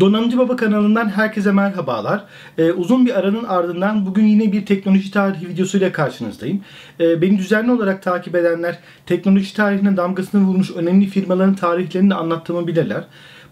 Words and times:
Donanımcı 0.00 0.38
Baba 0.38 0.56
kanalından 0.56 1.08
herkese 1.08 1.52
merhabalar. 1.52 2.24
Ee, 2.58 2.72
uzun 2.72 3.06
bir 3.06 3.18
aranın 3.18 3.44
ardından 3.44 4.06
bugün 4.06 4.26
yine 4.26 4.52
bir 4.52 4.66
teknoloji 4.66 5.10
tarihi 5.10 5.48
videosuyla 5.48 5.92
karşınızdayım. 5.92 6.60
Ee, 7.00 7.22
beni 7.22 7.38
düzenli 7.38 7.72
olarak 7.72 8.02
takip 8.02 8.34
edenler 8.34 8.78
teknoloji 9.06 9.54
tarihine 9.54 9.96
damgasını 9.96 10.44
vurmuş 10.44 10.70
önemli 10.70 11.06
firmaların 11.06 11.54
tarihlerini 11.54 12.10
de 12.10 12.14
anlattığımı 12.14 12.66
bilirler. 12.66 13.04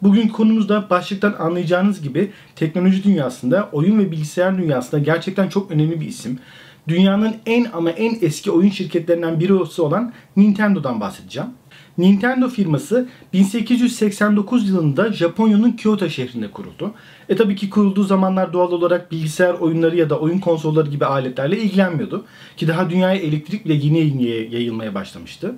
Bugün 0.02 0.28
konumuzda 0.28 0.90
başlıktan 0.90 1.34
anlayacağınız 1.38 2.02
gibi 2.02 2.30
teknoloji 2.56 3.04
dünyasında, 3.04 3.68
oyun 3.72 3.98
ve 3.98 4.10
bilgisayar 4.10 4.58
dünyasında 4.58 5.00
gerçekten 5.00 5.48
çok 5.48 5.70
önemli 5.70 6.00
bir 6.00 6.06
isim. 6.06 6.38
Dünyanın 6.88 7.34
en 7.46 7.66
ama 7.72 7.90
en 7.90 8.18
eski 8.20 8.50
oyun 8.50 8.70
şirketlerinden 8.70 9.40
biri 9.40 9.52
olan 9.54 10.12
Nintendo'dan 10.36 11.00
bahsedeceğim. 11.00 11.48
Nintendo 11.98 12.48
firması 12.48 13.08
1889 13.32 14.68
yılında 14.68 15.12
Japonya'nın 15.12 15.72
Kyoto 15.72 16.08
şehrinde 16.08 16.50
kuruldu. 16.50 16.94
E 17.28 17.36
tabii 17.36 17.56
ki 17.56 17.70
kurulduğu 17.70 18.04
zamanlar 18.04 18.52
doğal 18.52 18.72
olarak 18.72 19.12
bilgisayar 19.12 19.54
oyunları 19.54 19.96
ya 19.96 20.10
da 20.10 20.18
oyun 20.18 20.38
konsolları 20.38 20.90
gibi 20.90 21.06
aletlerle 21.06 21.58
ilgilenmiyordu. 21.58 22.24
Ki 22.56 22.68
daha 22.68 22.90
dünyaya 22.90 23.20
elektrik 23.20 23.64
bile 23.64 23.74
yeni 23.74 24.24
yayılmaya 24.54 24.94
başlamıştı. 24.94 25.54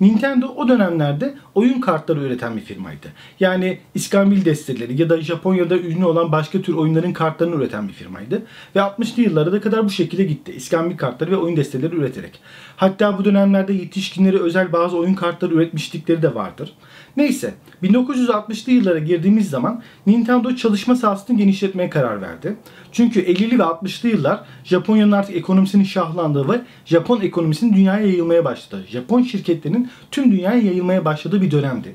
Nintendo 0.00 0.46
o 0.46 0.68
dönemlerde 0.68 1.34
oyun 1.54 1.80
kartları 1.80 2.20
üreten 2.20 2.56
bir 2.56 2.60
firmaydı. 2.60 3.06
Yani 3.40 3.78
iskambil 3.94 4.44
desteleri 4.44 5.00
ya 5.00 5.10
da 5.10 5.20
Japonya'da 5.20 5.78
ünlü 5.78 6.04
olan 6.04 6.32
başka 6.32 6.62
tür 6.62 6.74
oyunların 6.74 7.12
kartlarını 7.12 7.54
üreten 7.54 7.88
bir 7.88 7.92
firmaydı. 7.92 8.42
Ve 8.76 8.80
60'lı 8.80 9.22
yıllara 9.22 9.60
kadar 9.60 9.84
bu 9.84 9.90
şekilde 9.90 10.24
gitti. 10.24 10.52
İskambil 10.52 10.96
kartları 10.96 11.30
ve 11.30 11.36
oyun 11.36 11.56
desteleri 11.56 11.96
üreterek. 11.96 12.40
Hatta 12.76 13.18
bu 13.18 13.24
dönemlerde 13.24 13.72
yetişkinleri 13.72 14.42
özel 14.42 14.72
bazı 14.72 14.96
oyun 14.96 15.14
kartları 15.14 15.54
üretmişlikleri 15.54 16.22
de 16.22 16.34
vardır. 16.34 16.72
Neyse 17.16 17.54
1960'lı 17.82 18.72
yıllara 18.72 18.98
girdiğimiz 18.98 19.50
zaman 19.50 19.82
Nintendo 20.06 20.56
çalışma 20.56 20.96
sahasını 20.96 21.36
genişletmeye 21.36 21.90
karar 21.90 22.22
verdi. 22.22 22.56
Çünkü 22.92 23.20
50'li 23.20 23.58
ve 23.58 23.62
60'lı 23.62 24.08
yıllar 24.08 24.40
Japonya'nın 24.64 25.12
artık 25.12 25.36
ekonomisinin 25.36 25.84
şahlandığı 25.84 26.48
ve 26.48 26.60
Japon 26.84 27.20
ekonomisinin 27.20 27.72
dünyaya 27.72 28.06
yayılmaya 28.06 28.44
başladı. 28.44 28.84
Japon 28.88 29.22
şirketlerinin 29.22 29.90
tüm 30.10 30.32
dünyaya 30.32 30.62
yayılmaya 30.62 31.04
başladığı 31.04 31.42
bir 31.42 31.50
dönemdi. 31.50 31.94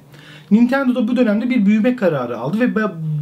Nintendo 0.52 0.96
da 0.96 1.08
bu 1.08 1.18
dönemde 1.18 1.50
bir 1.50 1.66
büyüme 1.66 1.96
kararı 1.96 2.38
aldı 2.38 2.60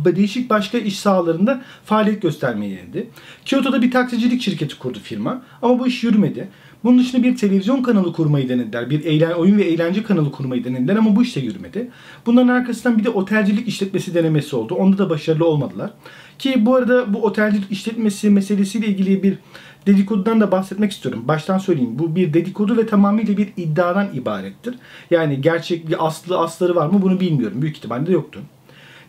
ve 0.05 0.15
değişik 0.15 0.49
başka 0.49 0.77
iş 0.77 0.99
sahalarında 0.99 1.61
faaliyet 1.85 2.21
göstermeyi 2.21 2.77
denedi. 2.77 3.09
Kyoto'da 3.45 3.81
bir 3.81 3.91
taksicilik 3.91 4.41
şirketi 4.41 4.79
kurdu 4.79 4.99
firma 5.03 5.41
ama 5.61 5.79
bu 5.79 5.87
iş 5.87 6.03
yürümedi. 6.03 6.49
Bunun 6.83 6.99
dışında 6.99 7.23
bir 7.23 7.37
televizyon 7.37 7.83
kanalı 7.83 8.13
kurmayı 8.13 8.49
denediler. 8.49 8.89
Bir 8.89 9.05
eğlen, 9.05 9.31
oyun 9.31 9.57
ve 9.57 9.63
eğlence 9.63 10.03
kanalı 10.03 10.31
kurmayı 10.31 10.63
denediler 10.63 10.95
ama 10.95 11.15
bu 11.15 11.23
işte 11.23 11.39
yürümedi. 11.39 11.89
Bunların 12.25 12.47
arkasından 12.47 12.97
bir 12.97 13.03
de 13.03 13.09
otelcilik 13.09 13.67
işletmesi 13.67 14.13
denemesi 14.13 14.55
oldu. 14.55 14.75
Onda 14.75 14.97
da 14.97 15.09
başarılı 15.09 15.45
olmadılar. 15.45 15.91
Ki 16.39 16.65
bu 16.65 16.75
arada 16.75 17.13
bu 17.13 17.23
otelcilik 17.23 17.71
işletmesi 17.71 18.29
meselesiyle 18.29 18.87
ilgili 18.87 19.23
bir 19.23 19.37
dedikodudan 19.85 20.41
da 20.41 20.51
bahsetmek 20.51 20.91
istiyorum. 20.91 21.23
Baştan 21.27 21.57
söyleyeyim. 21.57 21.99
Bu 21.99 22.15
bir 22.15 22.33
dedikodu 22.33 22.77
ve 22.77 22.87
tamamıyla 22.87 23.37
bir 23.37 23.49
iddiadan 23.57 24.07
ibarettir. 24.13 24.75
Yani 25.11 25.41
gerçek 25.41 25.89
bir 25.89 26.07
aslı 26.07 26.39
asları 26.39 26.75
var 26.75 26.87
mı 26.87 27.01
bunu 27.01 27.19
bilmiyorum. 27.19 27.61
Büyük 27.61 27.77
ihtimalle 27.77 28.11
yoktu. 28.11 28.39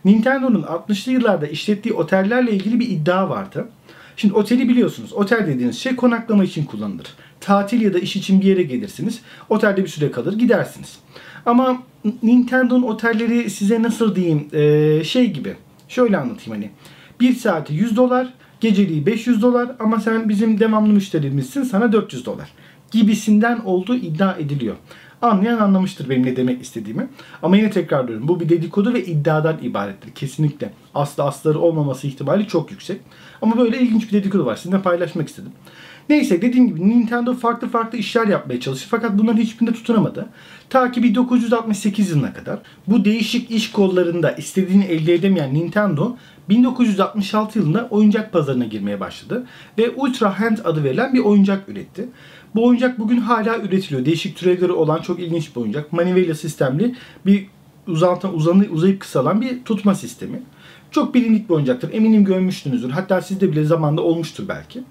Nintendo'nun 0.05 0.61
60'lı 0.61 1.11
yıllarda 1.11 1.47
işlettiği 1.47 1.93
otellerle 1.93 2.51
ilgili 2.51 2.79
bir 2.79 2.89
iddia 2.89 3.29
vardı. 3.29 3.67
Şimdi 4.17 4.33
oteli 4.33 4.69
biliyorsunuz. 4.69 5.13
Otel 5.13 5.47
dediğiniz 5.47 5.79
şey 5.79 5.95
konaklama 5.95 6.43
için 6.43 6.65
kullanılır. 6.65 7.07
Tatil 7.39 7.81
ya 7.81 7.93
da 7.93 7.99
iş 7.99 8.15
için 8.15 8.41
bir 8.41 8.45
yere 8.45 8.63
gelirsiniz. 8.63 9.21
Otelde 9.49 9.83
bir 9.83 9.87
süre 9.87 10.11
kalır 10.11 10.33
gidersiniz. 10.33 10.99
Ama 11.45 11.83
Nintendo'nun 12.23 12.83
otelleri 12.83 13.49
size 13.49 13.83
nasıl 13.83 14.15
diyeyim 14.15 14.47
ee, 14.53 15.03
şey 15.03 15.31
gibi. 15.31 15.55
Şöyle 15.87 16.17
anlatayım 16.17 16.61
hani. 16.61 16.71
Bir 17.19 17.35
saati 17.35 17.73
100 17.73 17.97
dolar, 17.97 18.33
geceliği 18.61 19.05
500 19.05 19.41
dolar 19.41 19.71
ama 19.79 19.99
sen 19.99 20.29
bizim 20.29 20.59
devamlı 20.59 20.93
müşterimizsin 20.93 21.63
sana 21.63 21.91
400 21.91 22.25
dolar 22.25 22.49
gibisinden 22.91 23.59
olduğu 23.59 23.95
iddia 23.95 24.35
ediliyor. 24.35 24.75
Anlayan 25.21 25.59
anlamıştır 25.59 26.09
benim 26.09 26.25
ne 26.25 26.35
demek 26.35 26.61
istediğimi. 26.61 27.07
Ama 27.43 27.57
yine 27.57 27.71
tekrarlıyorum. 27.71 28.27
Bu 28.27 28.39
bir 28.39 28.49
dedikodu 28.49 28.93
ve 28.93 29.05
iddiadan 29.05 29.57
ibarettir. 29.61 30.11
Kesinlikle. 30.11 30.73
Aslı 30.95 31.23
asları 31.23 31.59
olmaması 31.59 32.07
ihtimali 32.07 32.47
çok 32.47 32.71
yüksek. 32.71 33.01
Ama 33.41 33.57
böyle 33.57 33.79
ilginç 33.79 34.07
bir 34.07 34.13
dedikodu 34.13 34.45
var. 34.45 34.55
Sizinle 34.55 34.81
paylaşmak 34.81 35.27
istedim. 35.27 35.51
Neyse 36.09 36.41
dediğim 36.41 36.67
gibi 36.67 36.89
Nintendo 36.89 37.33
farklı 37.33 37.67
farklı 37.67 37.97
işler 37.97 38.27
yapmaya 38.27 38.59
çalıştı. 38.59 38.87
Fakat 38.89 39.17
bunların 39.17 39.41
hiçbirinde 39.41 39.73
tutunamadı. 39.73 40.29
Ta 40.69 40.91
ki 40.91 41.03
1968 41.03 42.09
yılına 42.09 42.33
kadar 42.33 42.59
bu 42.87 43.05
değişik 43.05 43.51
iş 43.51 43.71
kollarında 43.71 44.31
istediğini 44.31 44.83
elde 44.83 45.13
edemeyen 45.13 45.53
Nintendo 45.53 46.15
1966 46.49 47.59
yılında 47.59 47.87
oyuncak 47.89 48.33
pazarına 48.33 48.65
girmeye 48.65 48.99
başladı 48.99 49.45
ve 49.77 49.89
Ultra 49.89 50.39
Hand 50.39 50.57
adı 50.63 50.83
verilen 50.83 51.13
bir 51.13 51.19
oyuncak 51.19 51.69
üretti. 51.69 52.09
Bu 52.55 52.65
oyuncak 52.65 52.99
bugün 52.99 53.17
hala 53.17 53.59
üretiliyor. 53.59 54.05
Değişik 54.05 54.37
türevleri 54.37 54.71
olan 54.71 55.01
çok 55.01 55.19
ilginç 55.19 55.55
bir 55.55 55.61
oyuncak. 55.61 55.93
Manivela 55.93 56.35
sistemli 56.35 56.95
bir 57.25 57.47
uzantan, 57.87 58.35
uzanı, 58.35 58.65
uzayıp 58.71 58.99
kısalan 58.99 59.41
bir 59.41 59.63
tutma 59.63 59.95
sistemi. 59.95 60.41
Çok 60.91 61.13
bilindik 61.13 61.49
bir 61.49 61.53
oyuncaktır. 61.53 61.93
Eminim 61.93 62.25
görmüştünüzdür. 62.25 62.89
Hatta 62.89 63.21
sizde 63.21 63.51
bile 63.51 63.65
zamanda 63.65 64.01
olmuştur 64.01 64.43
belki. 64.47 64.83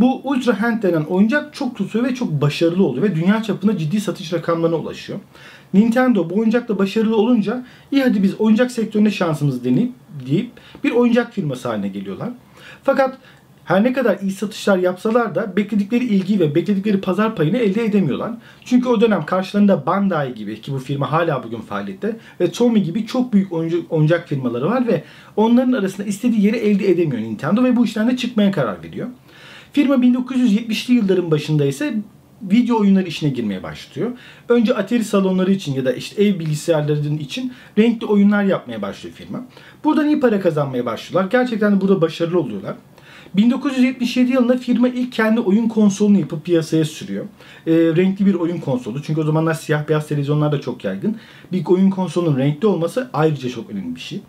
Bu 0.00 0.20
Ultra 0.24 0.62
Hand 0.62 0.82
denen 0.82 1.02
oyuncak 1.02 1.54
çok 1.54 1.76
tutuyor 1.76 2.04
ve 2.04 2.14
çok 2.14 2.40
başarılı 2.40 2.84
oluyor 2.84 3.02
ve 3.10 3.14
dünya 3.14 3.42
çapında 3.42 3.78
ciddi 3.78 4.00
satış 4.00 4.32
rakamlarına 4.32 4.76
ulaşıyor. 4.76 5.18
Nintendo 5.74 6.30
bu 6.30 6.34
oyuncakla 6.34 6.78
başarılı 6.78 7.16
olunca 7.16 7.64
iyi 7.90 8.02
hadi 8.02 8.22
biz 8.22 8.40
oyuncak 8.40 8.70
sektöründe 8.70 9.10
şansımızı 9.10 9.64
deneyip 9.64 9.92
deyip 10.26 10.50
bir 10.84 10.90
oyuncak 10.90 11.32
firması 11.32 11.68
haline 11.68 11.88
geliyorlar. 11.88 12.30
Fakat 12.84 13.18
her 13.64 13.84
ne 13.84 13.92
kadar 13.92 14.18
iyi 14.18 14.30
satışlar 14.30 14.78
yapsalar 14.78 15.34
da 15.34 15.56
bekledikleri 15.56 16.04
ilgi 16.04 16.40
ve 16.40 16.54
bekledikleri 16.54 17.00
pazar 17.00 17.36
payını 17.36 17.56
elde 17.56 17.84
edemiyorlar. 17.84 18.32
Çünkü 18.64 18.88
o 18.88 19.00
dönem 19.00 19.26
karşılarında 19.26 19.86
Bandai 19.86 20.34
gibi 20.34 20.60
ki 20.60 20.72
bu 20.72 20.78
firma 20.78 21.12
hala 21.12 21.42
bugün 21.44 21.60
faaliyette 21.60 22.16
ve 22.40 22.50
Tommy 22.50 22.82
gibi 22.82 23.06
çok 23.06 23.32
büyük 23.32 23.52
oyuncak 23.90 24.28
firmaları 24.28 24.66
var 24.66 24.86
ve 24.86 25.04
onların 25.36 25.72
arasında 25.72 26.06
istediği 26.06 26.44
yeri 26.44 26.56
elde 26.56 26.90
edemiyor 26.90 27.22
Nintendo 27.22 27.64
ve 27.64 27.76
bu 27.76 27.84
işten 27.84 28.10
de 28.10 28.16
çıkmaya 28.16 28.50
karar 28.50 28.82
veriyor. 28.82 29.08
Firma 29.72 29.94
1970'li 29.94 30.94
yılların 30.94 31.30
başında 31.30 31.64
ise 31.64 31.94
video 32.42 32.80
oyunları 32.80 33.08
işine 33.08 33.30
girmeye 33.30 33.62
başlıyor. 33.62 34.10
Önce 34.48 34.74
Atari 34.74 35.04
salonları 35.04 35.52
için 35.52 35.74
ya 35.74 35.84
da 35.84 35.92
işte 35.92 36.24
ev 36.24 36.38
bilgisayarları 36.38 37.14
için 37.20 37.52
renkli 37.78 38.06
oyunlar 38.06 38.44
yapmaya 38.44 38.82
başlıyor 38.82 39.16
firma. 39.16 39.44
Buradan 39.84 40.06
iyi 40.06 40.20
para 40.20 40.40
kazanmaya 40.40 40.86
başlıyorlar. 40.86 41.30
Gerçekten 41.30 41.76
de 41.76 41.80
burada 41.80 42.00
başarılı 42.00 42.40
oluyorlar. 42.40 42.74
1977 43.36 44.32
yılında 44.32 44.56
firma 44.56 44.88
ilk 44.88 45.12
kendi 45.12 45.40
oyun 45.40 45.68
konsolunu 45.68 46.18
yapıp 46.18 46.44
piyasaya 46.44 46.84
sürüyor. 46.84 47.24
E, 47.66 47.72
renkli 47.72 48.26
bir 48.26 48.34
oyun 48.34 48.58
konsolu. 48.58 49.02
Çünkü 49.02 49.20
o 49.20 49.24
zamanlar 49.24 49.54
siyah 49.54 49.88
beyaz 49.88 50.08
televizyonlar 50.08 50.52
da 50.52 50.60
çok 50.60 50.84
yaygın. 50.84 51.16
Bir 51.52 51.66
oyun 51.66 51.90
konsolunun 51.90 52.38
renkli 52.38 52.66
olması 52.66 53.10
ayrıca 53.12 53.50
çok 53.50 53.70
önemli 53.70 53.94
bir 53.94 54.00
şey. 54.00 54.20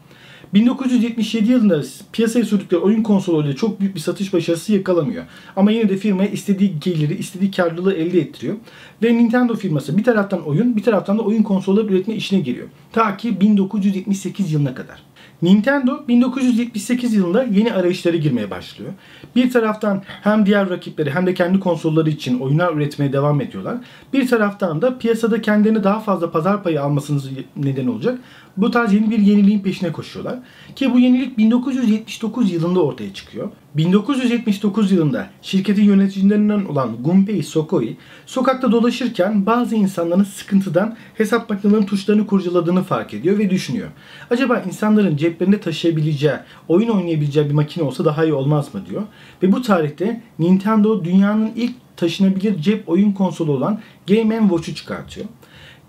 1977 0.53 1.52
yılında 1.52 1.81
piyasaya 2.12 2.46
sürdükleri 2.46 2.81
oyun 2.81 3.03
konsoluyla 3.03 3.56
çok 3.56 3.80
büyük 3.80 3.96
bir 3.96 4.00
satış 4.00 4.34
başarısı 4.34 4.74
yakalamıyor. 4.74 5.24
Ama 5.56 5.72
yine 5.72 5.90
de 5.90 5.97
firmaya 5.97 6.30
istediği 6.30 6.80
geliri, 6.80 7.18
istediği 7.18 7.52
karlılığı 7.52 7.94
elde 7.94 8.19
ettiriyor. 8.19 8.56
Ve 9.03 9.18
Nintendo 9.18 9.56
firması 9.56 9.97
bir 9.97 10.03
taraftan 10.03 10.47
oyun, 10.47 10.75
bir 10.75 10.84
taraftan 10.84 11.18
da 11.18 11.22
oyun 11.22 11.44
konsolları 11.44 11.88
üretme 11.88 12.16
işine 12.16 12.40
giriyor. 12.40 12.68
Ta 12.92 13.18
ki 13.18 13.42
1978 13.42 14.53
yılına 14.53 14.75
kadar. 14.75 15.12
Nintendo 15.44 16.08
1978 16.08 17.14
yılında 17.14 17.44
yeni 17.44 17.74
arayışlara 17.74 18.18
girmeye 18.18 18.52
başlıyor. 18.52 18.92
Bir 19.36 19.52
taraftan 19.52 20.04
hem 20.22 20.46
diğer 20.46 20.70
rakipleri 20.70 21.12
hem 21.12 21.26
de 21.26 21.34
kendi 21.34 21.59
konsolları 21.59 22.09
için 22.09 22.40
oyunlar 22.40 22.74
üretmeye 22.74 23.14
devam 23.14 23.42
ediyorlar. 23.42 23.78
Bir 24.14 24.28
taraftan 24.28 24.81
da 24.81 24.98
piyasada 24.98 25.42
kendilerine 25.42 25.84
daha 25.84 26.00
fazla 26.00 26.31
pazar 26.31 26.64
payı 26.64 26.81
almasınız 26.81 27.30
neden 27.56 27.88
olacak. 27.88 28.20
Bu 28.58 28.72
tarz 28.72 28.94
yeni 28.94 29.12
bir 29.12 29.20
yeniliğin 29.20 29.59
peşine 29.59 29.92
koşuyorlar. 29.92 30.40
Ki 30.76 30.94
bu 30.94 31.00
yenilik 31.00 31.38
1979 31.38 32.54
yılında 32.54 32.84
ortaya 32.84 33.13
çıkıyor. 33.13 33.50
1979 33.78 34.92
yılında 34.92 35.30
şirketin 35.42 35.84
yöneticilerinden 35.84 36.66
olan 36.66 37.04
Gunpei 37.04 37.44
Sokoi 37.44 37.98
sokakta 38.25 38.72
dolaşırken 38.72 39.46
bazı 39.46 39.75
insanların 39.75 40.24
sıkıntıdan 40.24 40.96
hesap 41.16 41.50
makinelerinin 41.50 41.86
tuşlarını 41.86 42.28
kurcaladığını 42.28 42.84
fark 42.84 43.14
ediyor 43.14 43.38
ve 43.38 43.50
düşünüyor. 43.50 43.88
Acaba 44.30 44.60
insanların 44.68 45.18
ceplerinde 45.18 45.60
taşıyabileceği, 45.60 46.36
oyun 46.68 46.90
oynayabileceği 46.90 47.50
bir 47.50 47.54
makine 47.54 47.84
olsa 47.84 48.06
daha 48.06 48.24
iyi 48.24 48.34
olmaz 48.34 48.74
mı 48.74 48.81
diyor. 48.90 49.02
Ve 49.44 49.52
bu 49.52 49.62
tarihte 49.62 50.22
Nintendo 50.40 51.06
dünyanın 51.06 51.52
ilk 51.56 51.75
taşınabilir 51.98 52.62
cep 52.62 52.90
oyun 52.90 53.12
konsolu 53.12 53.52
olan 53.52 53.80
Game 54.08 54.40
Watch'u 54.40 54.75
çıkartıyor. 54.75 55.28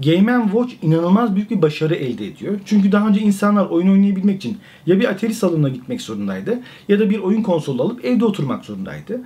Game 0.01 0.45
Watch 0.45 0.75
inanılmaz 0.83 1.37
büyük 1.37 1.51
bir 1.51 1.63
başarı 1.63 1.95
elde 1.95 2.27
ediyor. 2.27 2.61
Çünkü 2.65 2.93
daha 2.93 3.09
önce 3.09 3.21
insanlar 3.21 3.67
oyun 3.67 3.89
oynayabilmek 3.89 4.37
için 4.37 4.59
ya 4.87 5.01
bir 5.01 5.05
Atari 5.05 5.35
salonuna 5.35 5.69
gitmek 5.69 6.01
zorundaydı 6.01 6.61
ya 6.89 6.99
da 6.99 7.11
bir 7.11 7.19
oyun 7.19 7.43
konsolu 7.43 7.83
alıp 7.83 8.05
evde 8.05 8.25
oturmak 8.25 8.65
zorundaydı. 8.65 9.21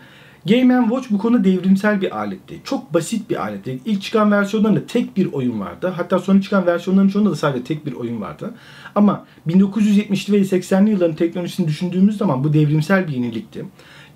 Game 0.46 0.82
Watch 0.88 1.10
bu 1.10 1.18
konuda 1.18 1.44
devrimsel 1.44 2.00
bir 2.00 2.18
aletti. 2.18 2.60
Çok 2.64 2.94
basit 2.94 3.30
bir 3.30 3.42
aletti. 3.42 3.78
İlk 3.84 4.02
çıkan 4.02 4.32
versiyonlarında 4.32 4.86
tek 4.86 5.16
bir 5.16 5.32
oyun 5.32 5.60
vardı. 5.60 5.92
Hatta 5.96 6.18
sonra 6.18 6.40
çıkan 6.40 6.66
versiyonların 6.66 7.08
çoğunda 7.08 7.30
da 7.30 7.36
sadece 7.36 7.64
tek 7.64 7.86
bir 7.86 7.92
oyun 7.92 8.20
vardı. 8.20 8.54
Ama 8.94 9.24
1970'li 9.48 10.32
ve 10.32 10.40
80'li 10.40 10.90
yılların 10.90 11.16
teknolojisini 11.16 11.68
düşündüğümüz 11.68 12.16
zaman 12.18 12.44
bu 12.44 12.52
devrimsel 12.52 13.08
bir 13.08 13.12
yenilikti. 13.12 13.64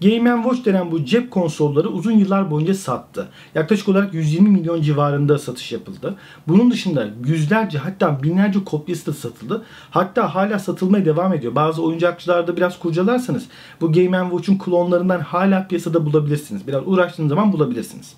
Game 0.03 0.43
Watch 0.43 0.65
denen 0.65 0.91
bu 0.91 1.05
cep 1.05 1.31
konsolları 1.31 1.89
uzun 1.89 2.13
yıllar 2.13 2.51
boyunca 2.51 2.75
sattı. 2.75 3.29
Yaklaşık 3.55 3.89
olarak 3.89 4.15
120 4.15 4.49
milyon 4.49 4.83
civarında 4.83 5.39
satış 5.39 5.73
yapıldı. 5.73 6.15
Bunun 6.49 6.71
dışında 6.71 7.09
yüzlerce 7.27 7.79
hatta 7.79 8.23
binlerce 8.23 8.65
kopyası 8.65 9.07
da 9.07 9.13
satıldı. 9.13 9.63
Hatta 9.91 10.35
hala 10.35 10.59
satılmaya 10.59 11.05
devam 11.05 11.35
ediyor. 11.35 11.55
Bazı 11.55 11.83
oyuncakçılarda 11.83 12.57
biraz 12.57 12.79
kurcalarsanız 12.79 13.47
bu 13.81 13.93
Game 13.93 14.19
Watch'un 14.31 14.59
klonlarından 14.59 15.21
hala 15.21 15.69
piyasada 15.69 16.07
bulabilirsiniz. 16.07 16.67
Biraz 16.67 16.83
uğraştığınız 16.87 17.29
zaman 17.29 17.53
bulabilirsiniz. 17.53 18.15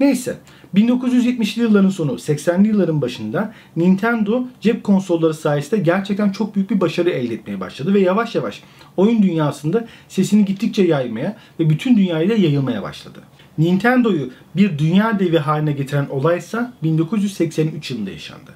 Neyse 0.00 0.38
1970'li 0.74 1.62
yılların 1.62 1.88
sonu 1.88 2.12
80'li 2.12 2.68
yılların 2.68 3.02
başında 3.02 3.54
Nintendo 3.76 4.44
cep 4.60 4.84
konsolları 4.84 5.34
sayesinde 5.34 5.80
gerçekten 5.80 6.30
çok 6.30 6.54
büyük 6.54 6.70
bir 6.70 6.80
başarı 6.80 7.10
elde 7.10 7.34
etmeye 7.34 7.60
başladı 7.60 7.94
ve 7.94 8.00
yavaş 8.00 8.34
yavaş 8.34 8.62
oyun 8.96 9.22
dünyasında 9.22 9.86
sesini 10.08 10.44
gittikçe 10.44 10.82
yaymaya 10.82 11.36
ve 11.60 11.70
bütün 11.70 11.96
dünyaya 11.96 12.36
yayılmaya 12.36 12.82
başladı. 12.82 13.18
Nintendo'yu 13.58 14.30
bir 14.56 14.78
dünya 14.78 15.18
devi 15.18 15.38
haline 15.38 15.72
getiren 15.72 16.06
olaysa 16.10 16.72
1983 16.82 17.90
yılında 17.90 18.10
yaşandı. 18.10 18.50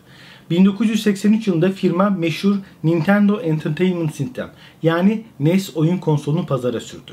1983 0.50 1.48
yılında 1.48 1.72
firma 1.72 2.10
meşhur 2.10 2.56
Nintendo 2.84 3.40
Entertainment 3.40 4.14
System 4.14 4.50
yani 4.82 5.24
NES 5.40 5.76
oyun 5.76 5.98
konsolunu 5.98 6.46
pazara 6.46 6.80
sürdü. 6.80 7.12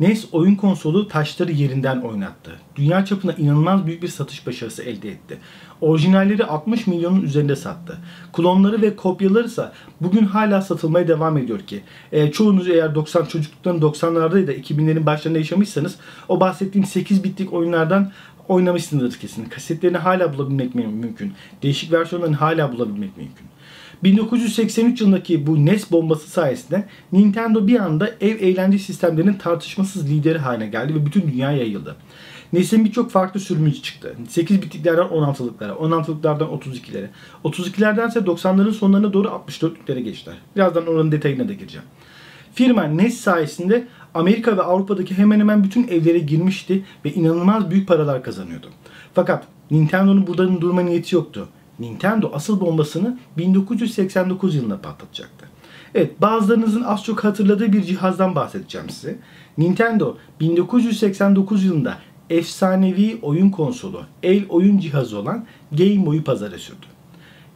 NES 0.00 0.26
oyun 0.32 0.54
konsolu 0.54 1.08
taşları 1.08 1.52
yerinden 1.52 2.00
oynattı. 2.00 2.50
Dünya 2.76 3.04
çapına 3.04 3.32
inanılmaz 3.32 3.86
büyük 3.86 4.02
bir 4.02 4.08
satış 4.08 4.46
başarısı 4.46 4.82
elde 4.82 5.10
etti. 5.10 5.38
Orijinalleri 5.80 6.44
60 6.44 6.86
milyonun 6.86 7.22
üzerinde 7.22 7.56
sattı. 7.56 7.98
Klonları 8.32 8.82
ve 8.82 8.96
kopyaları 8.96 9.46
ise 9.46 9.70
bugün 10.00 10.24
hala 10.24 10.62
satılmaya 10.62 11.08
devam 11.08 11.38
ediyor 11.38 11.60
ki. 11.60 11.82
E, 12.12 12.32
çoğunuz 12.32 12.68
eğer 12.68 12.94
90 12.94 13.24
çocuklukların 13.24 13.80
90'larda 13.80 14.40
ya 14.40 14.46
da 14.46 14.52
2000'lerin 14.52 15.06
başlarında 15.06 15.38
yaşamışsanız 15.38 15.96
o 16.28 16.40
bahsettiğim 16.40 16.86
8 16.86 17.24
bitlik 17.24 17.52
oyunlardan 17.52 18.12
oynamışsınızdır 18.48 19.20
kesin. 19.20 19.44
Kasetlerini 19.44 19.98
hala 19.98 20.34
bulabilmek 20.34 20.74
mümkün. 20.74 21.32
Değişik 21.62 21.92
versiyonlarını 21.92 22.36
hala 22.36 22.72
bulabilmek 22.72 23.16
mümkün. 23.16 23.46
1983 24.04 25.00
yılındaki 25.00 25.46
bu 25.46 25.66
NES 25.66 25.90
bombası 25.90 26.30
sayesinde 26.30 26.88
Nintendo 27.12 27.66
bir 27.66 27.80
anda 27.80 28.10
ev 28.20 28.36
eğlence 28.40 28.78
sistemlerinin 28.78 29.34
tartışmasız 29.34 30.10
lideri 30.10 30.38
haline 30.38 30.66
geldi 30.66 30.94
ve 30.94 31.06
bütün 31.06 31.22
dünyaya 31.22 31.58
yayıldı. 31.58 31.96
NES'in 32.52 32.84
birçok 32.84 33.10
farklı 33.10 33.40
sürümü 33.40 33.74
çıktı. 33.74 34.16
8 34.28 34.62
bitliklerden 34.62 35.06
16'lıklara, 35.06 35.72
16'lıklardan 35.72 36.48
32'lere, 36.48 37.06
32'lerden 37.44 38.08
ise 38.08 38.20
90'ların 38.20 38.72
sonlarına 38.72 39.12
doğru 39.12 39.28
64'lüklere 39.28 40.00
geçtiler. 40.00 40.36
Birazdan 40.56 40.86
oranın 40.86 41.12
detayına 41.12 41.48
da 41.48 41.52
gireceğim. 41.52 41.86
Firma 42.54 42.82
NES 42.82 43.20
sayesinde 43.20 43.86
Amerika 44.14 44.56
ve 44.56 44.62
Avrupa'daki 44.62 45.18
hemen 45.18 45.40
hemen 45.40 45.64
bütün 45.64 45.88
evlere 45.88 46.18
girmişti 46.18 46.84
ve 47.04 47.12
inanılmaz 47.12 47.70
büyük 47.70 47.88
paralar 47.88 48.22
kazanıyordu. 48.22 48.66
Fakat 49.14 49.46
Nintendo'nun 49.70 50.26
buradan 50.26 50.60
durma 50.60 50.82
niyeti 50.82 51.14
yoktu. 51.14 51.48
Nintendo 51.80 52.30
asıl 52.34 52.60
bombasını 52.60 53.18
1989 53.36 54.54
yılında 54.54 54.80
patlatacaktı. 54.80 55.46
Evet 55.94 56.20
bazılarınızın 56.20 56.82
az 56.82 57.04
çok 57.04 57.24
hatırladığı 57.24 57.72
bir 57.72 57.82
cihazdan 57.82 58.34
bahsedeceğim 58.34 58.90
size. 58.90 59.18
Nintendo 59.58 60.16
1989 60.40 61.64
yılında 61.64 61.98
efsanevi 62.30 63.18
oyun 63.22 63.50
konsolu, 63.50 64.02
el 64.22 64.48
oyun 64.48 64.78
cihazı 64.78 65.18
olan 65.18 65.46
Game 65.72 66.06
Boy'u 66.06 66.24
pazara 66.24 66.58
sürdü. 66.58 66.86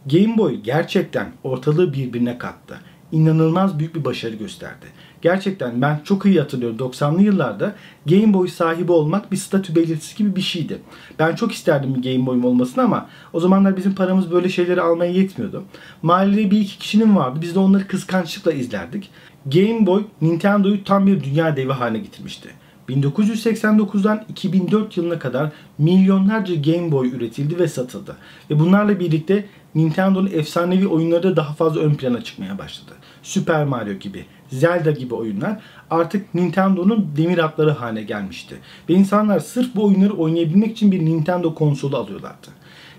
Game 0.06 0.38
Boy 0.38 0.54
gerçekten 0.54 1.32
ortalığı 1.44 1.92
birbirine 1.92 2.38
kattı. 2.38 2.80
İnanılmaz 3.12 3.78
büyük 3.78 3.94
bir 3.94 4.04
başarı 4.04 4.34
gösterdi. 4.34 4.86
Gerçekten 5.22 5.82
ben 5.82 6.00
çok 6.04 6.26
iyi 6.26 6.40
hatırlıyorum 6.40 6.76
90'lı 6.76 7.22
yıllarda 7.22 7.74
Game 8.06 8.34
Boy 8.34 8.48
sahibi 8.48 8.92
olmak 8.92 9.32
bir 9.32 9.36
statü 9.36 9.74
belirtisi 9.74 10.16
gibi 10.16 10.36
bir 10.36 10.40
şeydi. 10.40 10.78
Ben 11.18 11.34
çok 11.34 11.52
isterdim 11.52 11.94
bir 11.94 12.12
Game 12.12 12.26
Boy'um 12.26 12.44
olmasını 12.44 12.84
ama 12.84 13.08
o 13.32 13.40
zamanlar 13.40 13.76
bizim 13.76 13.94
paramız 13.94 14.30
böyle 14.30 14.48
şeyleri 14.48 14.80
almaya 14.80 15.12
yetmiyordu. 15.12 15.64
Mahallede 16.02 16.50
bir 16.50 16.60
iki 16.60 16.78
kişinin 16.78 17.16
vardı. 17.16 17.38
Biz 17.42 17.54
de 17.54 17.58
onları 17.58 17.86
kıskançlıkla 17.88 18.52
izlerdik. 18.52 19.10
Game 19.46 19.86
Boy 19.86 20.04
Nintendo'yu 20.20 20.84
tam 20.84 21.06
bir 21.06 21.24
dünya 21.24 21.56
devi 21.56 21.72
haline 21.72 21.98
getirmişti. 21.98 22.48
1989'dan 22.88 24.24
2004 24.28 24.96
yılına 24.96 25.18
kadar 25.18 25.52
milyonlarca 25.78 26.54
Game 26.54 26.92
Boy 26.92 27.08
üretildi 27.08 27.58
ve 27.58 27.68
satıldı. 27.68 28.16
Ve 28.50 28.60
bunlarla 28.60 29.00
birlikte 29.00 29.46
Nintendo'nun 29.74 30.30
efsanevi 30.32 30.86
oyunları 30.86 31.22
da 31.22 31.36
daha 31.36 31.54
fazla 31.54 31.80
ön 31.80 31.94
plana 31.94 32.24
çıkmaya 32.24 32.58
başladı. 32.58 32.92
Super 33.22 33.64
Mario 33.64 33.92
gibi, 33.92 34.24
Zelda 34.48 34.90
gibi 34.90 35.14
oyunlar 35.14 35.60
artık 35.90 36.34
Nintendo'nun 36.34 37.08
demir 37.16 37.38
atları 37.38 37.70
haline 37.70 38.02
gelmişti. 38.02 38.56
Ve 38.88 38.94
insanlar 38.94 39.38
sırf 39.38 39.74
bu 39.74 39.84
oyunları 39.84 40.12
oynayabilmek 40.12 40.72
için 40.72 40.92
bir 40.92 41.04
Nintendo 41.04 41.54
konsolu 41.54 41.96
alıyorlardı. 41.96 42.48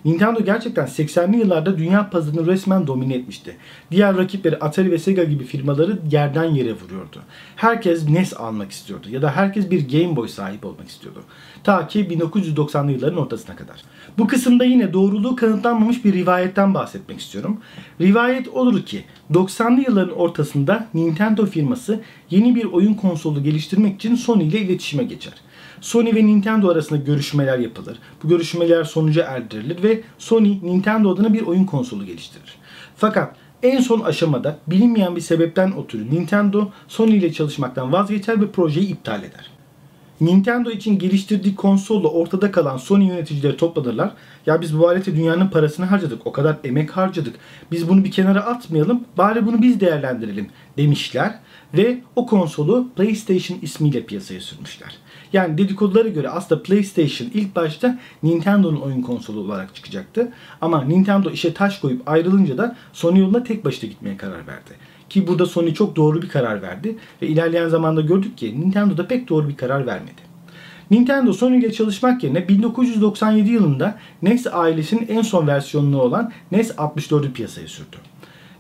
Nintendo 0.06 0.44
gerçekten 0.46 0.86
80'li 0.86 1.38
yıllarda 1.38 1.78
dünya 1.78 2.10
pazarını 2.10 2.48
resmen 2.48 2.88
domine 2.88 3.16
etmişti. 3.16 3.56
Diğer 3.92 4.18
rakipleri 4.18 4.58
Atari 4.58 4.92
ve 4.92 4.98
Sega 4.98 5.24
gibi 5.24 5.44
firmaları 5.44 6.00
yerden 6.12 6.44
yere 6.44 6.74
vuruyordu. 6.74 7.22
Herkes 7.56 8.10
NES 8.10 8.34
almak 8.34 8.72
istiyordu 8.72 9.08
ya 9.10 9.22
da 9.22 9.36
herkes 9.36 9.72
bir 9.72 9.90
Game 9.90 10.16
Boy 10.16 10.28
sahip 10.28 10.66
olmak 10.66 10.88
istiyordu. 10.88 11.24
Ta 11.64 11.88
ki 11.88 12.08
1990'lı 12.08 12.92
yılların 12.92 13.18
ortasına 13.18 13.56
kadar. 13.56 13.82
Bu 14.18 14.28
kısımda 14.28 14.64
yine 14.64 14.94
doğruluğu 14.94 15.36
kanıtlanmamış 15.36 16.06
bir 16.06 16.14
rivayetten 16.14 16.74
bahsetmek 16.74 17.20
istiyorum. 17.20 17.60
Rivayet 18.02 18.48
olur 18.48 18.86
ki 18.86 19.04
90'lı 19.34 19.82
yılların 19.82 20.18
ortasında 20.18 20.88
Nintendo 20.94 21.46
firması 21.46 22.02
yeni 22.30 22.56
bir 22.56 22.66
oyun 22.66 22.94
konsolu 22.94 23.44
geliştirmek 23.44 23.96
için 23.96 24.16
Sony 24.16 24.48
ile 24.48 24.60
iletişime 24.60 25.04
geçer. 25.04 25.34
Sony 25.82 26.16
ve 26.16 26.26
Nintendo 26.26 26.70
arasında 26.70 27.00
görüşmeler 27.00 27.60
yapılır. 27.60 27.98
Bu 28.24 28.28
görüşmeler 28.28 28.84
sonuca 28.84 29.24
erdirilir 29.24 29.84
ve 29.84 30.02
Sony 30.18 30.60
Nintendo 30.64 31.14
adına 31.14 31.34
bir 31.34 31.42
oyun 31.42 31.66
konsolu 31.66 32.06
geliştirir. 32.06 32.56
Fakat 32.96 33.36
en 33.64 33.80
son 33.80 34.00
aşamada 34.00 34.58
bilinmeyen 34.68 35.16
bir 35.16 35.22
sebepten 35.22 35.74
ötürü 35.84 36.12
Nintendo 36.12 36.70
Sony 36.88 37.18
ile 37.18 37.34
çalışmaktan 37.34 37.92
vazgeçer 37.92 38.42
ve 38.42 38.52
projeyi 38.52 38.88
iptal 38.88 39.24
eder. 39.24 39.56
Nintendo 40.22 40.72
için 40.72 41.00
geliştirdiği 41.00 41.56
konsolla 41.56 42.08
ortada 42.08 42.52
kalan 42.52 42.78
Sony 42.78 43.08
yöneticileri 43.08 43.58
toplanırlar. 43.58 44.12
Ya 44.46 44.62
biz 44.62 44.80
bu 44.80 44.88
alete 44.88 45.16
dünyanın 45.16 45.48
parasını 45.48 45.86
harcadık. 45.86 46.28
O 46.28 46.32
kadar 46.32 46.58
emek 46.64 46.92
harcadık. 46.92 47.36
Biz 47.72 47.90
bunu 47.90 48.04
bir 48.04 48.12
kenara 48.12 48.46
atmayalım. 48.46 49.04
Bari 49.18 49.46
bunu 49.46 49.62
biz 49.62 49.80
değerlendirelim 49.80 50.48
demişler. 50.78 51.40
Ve 51.74 51.98
o 52.16 52.26
konsolu 52.26 52.88
PlayStation 52.96 53.60
ismiyle 53.62 54.06
piyasaya 54.06 54.42
sürmüşler. 54.42 54.98
Yani 55.34 55.58
dedikodulara 55.58 56.08
göre 56.08 56.30
aslında 56.30 56.64
PlayStation 56.64 57.30
ilk 57.34 57.56
başta 57.56 58.00
Nintendo'nun 58.24 58.82
oyun 58.82 59.02
konsolu 59.02 59.40
olarak 59.40 59.76
çıkacaktı. 59.76 60.32
Ama 60.62 60.84
Nintendo 60.84 61.30
işe 61.30 61.54
taş 61.54 61.80
koyup 61.80 62.10
ayrılınca 62.10 62.58
da 62.58 62.76
Sony 62.94 63.20
yoluna 63.20 63.44
tek 63.44 63.66
başına 63.66 63.90
gitmeye 63.90 64.18
karar 64.18 64.48
verdi. 64.48 64.72
Ki 65.10 65.28
burada 65.28 65.46
Sony 65.46 65.74
çok 65.74 65.96
doğru 65.96 66.22
bir 66.22 66.30
karar 66.30 66.62
verdi. 66.62 66.96
Ve 67.22 67.28
ilerleyen 67.28 67.68
zamanda 67.68 68.02
gördük 68.02 68.38
ki 68.38 68.62
Nintendo 68.62 68.98
da 68.98 69.08
pek 69.08 69.30
doğru 69.30 69.50
bir 69.50 69.58
karar 69.58 69.86
vermedi. 69.86 70.36
Nintendo 70.92 71.34
Sony 71.34 71.58
ile 71.58 71.74
çalışmak 71.74 72.24
yerine 72.24 72.48
1997 72.48 73.50
yılında 73.50 74.00
NES 74.22 74.48
ailesinin 74.52 75.08
en 75.08 75.22
son 75.22 75.48
versiyonunu 75.48 76.02
olan 76.02 76.32
NES 76.52 76.72
64'ü 76.72 77.32
piyasaya 77.32 77.68
sürdü. 77.68 77.98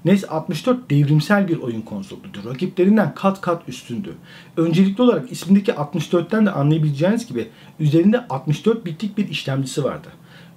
NES 0.05 0.23
64 0.29 0.89
devrimsel 0.89 1.47
bir 1.47 1.57
oyun 1.57 1.81
konsoludur. 1.81 2.45
Rakiplerinden 2.45 3.15
kat 3.15 3.41
kat 3.41 3.69
üstündü. 3.69 4.13
Öncelikli 4.57 5.01
olarak 5.01 5.31
ismindeki 5.31 5.71
64'ten 5.71 6.45
de 6.45 6.51
anlayabileceğiniz 6.51 7.27
gibi 7.27 7.47
üzerinde 7.79 8.27
64 8.27 8.85
bitlik 8.85 9.17
bir 9.17 9.29
işlemcisi 9.29 9.83
vardı. 9.83 10.07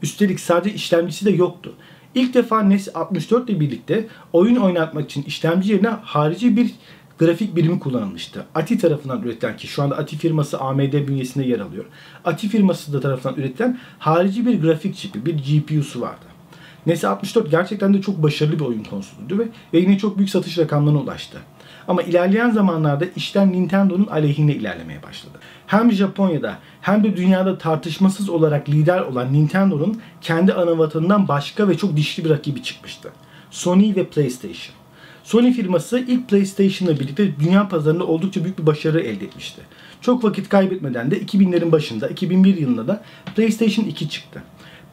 Üstelik 0.02 0.40
sadece 0.40 0.74
işlemcisi 0.74 1.24
de 1.24 1.30
yoktu. 1.30 1.74
İlk 2.14 2.34
defa 2.34 2.62
NES 2.62 2.88
64 2.96 3.50
ile 3.50 3.60
birlikte 3.60 4.08
oyun 4.32 4.56
oynatmak 4.56 5.04
için 5.04 5.22
işlemci 5.22 5.72
yerine 5.72 5.88
harici 5.88 6.56
bir 6.56 6.74
grafik 7.18 7.56
birimi 7.56 7.80
kullanılmıştı. 7.80 8.44
ATI 8.54 8.78
tarafından 8.78 9.22
üretilen 9.22 9.56
ki 9.56 9.66
şu 9.66 9.82
anda 9.82 9.96
ATI 9.96 10.16
firması 10.16 10.60
AMD 10.60 10.92
bünyesinde 11.08 11.46
yer 11.46 11.60
alıyor. 11.60 11.84
ATI 12.24 12.48
firması 12.48 12.92
da 12.92 13.00
tarafından 13.00 13.36
üretilen 13.36 13.78
harici 13.98 14.46
bir 14.46 14.62
grafik 14.62 14.96
çipi, 14.96 15.26
bir 15.26 15.34
GPU'su 15.34 16.00
vardı. 16.00 16.37
NES 16.88 17.04
64 17.04 17.50
gerçekten 17.50 17.94
de 17.94 18.00
çok 18.00 18.22
başarılı 18.22 18.58
bir 18.58 18.64
oyun 18.64 18.84
konsoluydu 18.84 19.38
ve, 19.38 19.48
ve 19.74 19.78
yine 19.78 19.98
çok 19.98 20.18
büyük 20.18 20.30
satış 20.30 20.58
rakamlarına 20.58 21.00
ulaştı. 21.00 21.38
Ama 21.88 22.02
ilerleyen 22.02 22.50
zamanlarda 22.50 23.04
işten 23.16 23.52
Nintendo'nun 23.52 24.06
aleyhine 24.06 24.54
ilerlemeye 24.54 25.02
başladı. 25.02 25.38
Hem 25.66 25.92
Japonya'da 25.92 26.58
hem 26.80 27.04
de 27.04 27.16
dünyada 27.16 27.58
tartışmasız 27.58 28.28
olarak 28.28 28.68
lider 28.68 29.00
olan 29.00 29.32
Nintendo'nun 29.32 30.00
kendi 30.20 30.52
ana 30.52 30.78
vatanından 30.78 31.28
başka 31.28 31.68
ve 31.68 31.76
çok 31.76 31.96
dişli 31.96 32.24
bir 32.24 32.30
rakibi 32.30 32.62
çıkmıştı. 32.62 33.08
Sony 33.50 33.94
ve 33.96 34.04
PlayStation. 34.04 34.74
Sony 35.24 35.52
firması 35.52 35.98
ilk 35.98 36.28
PlayStation'la 36.28 37.00
birlikte 37.00 37.40
dünya 37.40 37.68
pazarında 37.68 38.06
oldukça 38.06 38.44
büyük 38.44 38.58
bir 38.58 38.66
başarı 38.66 39.00
elde 39.00 39.24
etmişti. 39.24 39.62
Çok 40.00 40.24
vakit 40.24 40.48
kaybetmeden 40.48 41.10
de 41.10 41.20
2000'lerin 41.20 41.72
başında 41.72 42.08
2001 42.08 42.56
yılında 42.56 42.88
da 42.88 43.02
PlayStation 43.36 43.84
2 43.84 44.08
çıktı. 44.08 44.42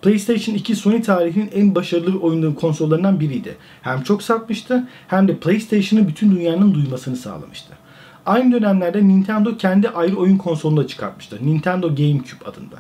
PlayStation 0.06 0.56
2 0.56 0.76
Sony 0.76 1.02
tarihinin 1.02 1.50
en 1.54 1.76
başarılı 1.76 2.20
oyun 2.20 2.54
konsollarından 2.54 3.20
biriydi. 3.20 3.56
Hem 3.82 4.04
çok 4.04 4.24
satmıştı 4.24 4.88
hem 5.08 5.28
de 5.28 5.38
PlayStation'ı 5.38 6.08
bütün 6.08 6.36
dünyanın 6.36 6.74
duymasını 6.74 7.16
sağlamıştı. 7.16 7.74
Aynı 8.26 8.52
dönemlerde 8.52 9.08
Nintendo 9.08 9.58
kendi 9.58 9.90
ayrı 9.90 10.16
oyun 10.16 10.38
konsolunu 10.38 10.84
da 10.84 10.88
çıkartmıştı. 10.88 11.40
Nintendo 11.42 11.88
GameCube 11.88 12.46
adında. 12.46 12.76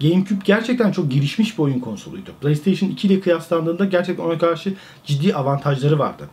GameCube 0.00 0.40
gerçekten 0.44 0.92
çok 0.92 1.10
gelişmiş 1.10 1.58
bir 1.58 1.62
oyun 1.62 1.80
konsoluydu. 1.80 2.30
PlayStation 2.40 2.90
2 2.90 3.06
ile 3.06 3.20
kıyaslandığında 3.20 3.84
gerçekten 3.84 4.24
ona 4.24 4.38
karşı 4.38 4.74
ciddi 5.04 5.34
avantajları 5.34 5.98
vardı. 5.98 6.28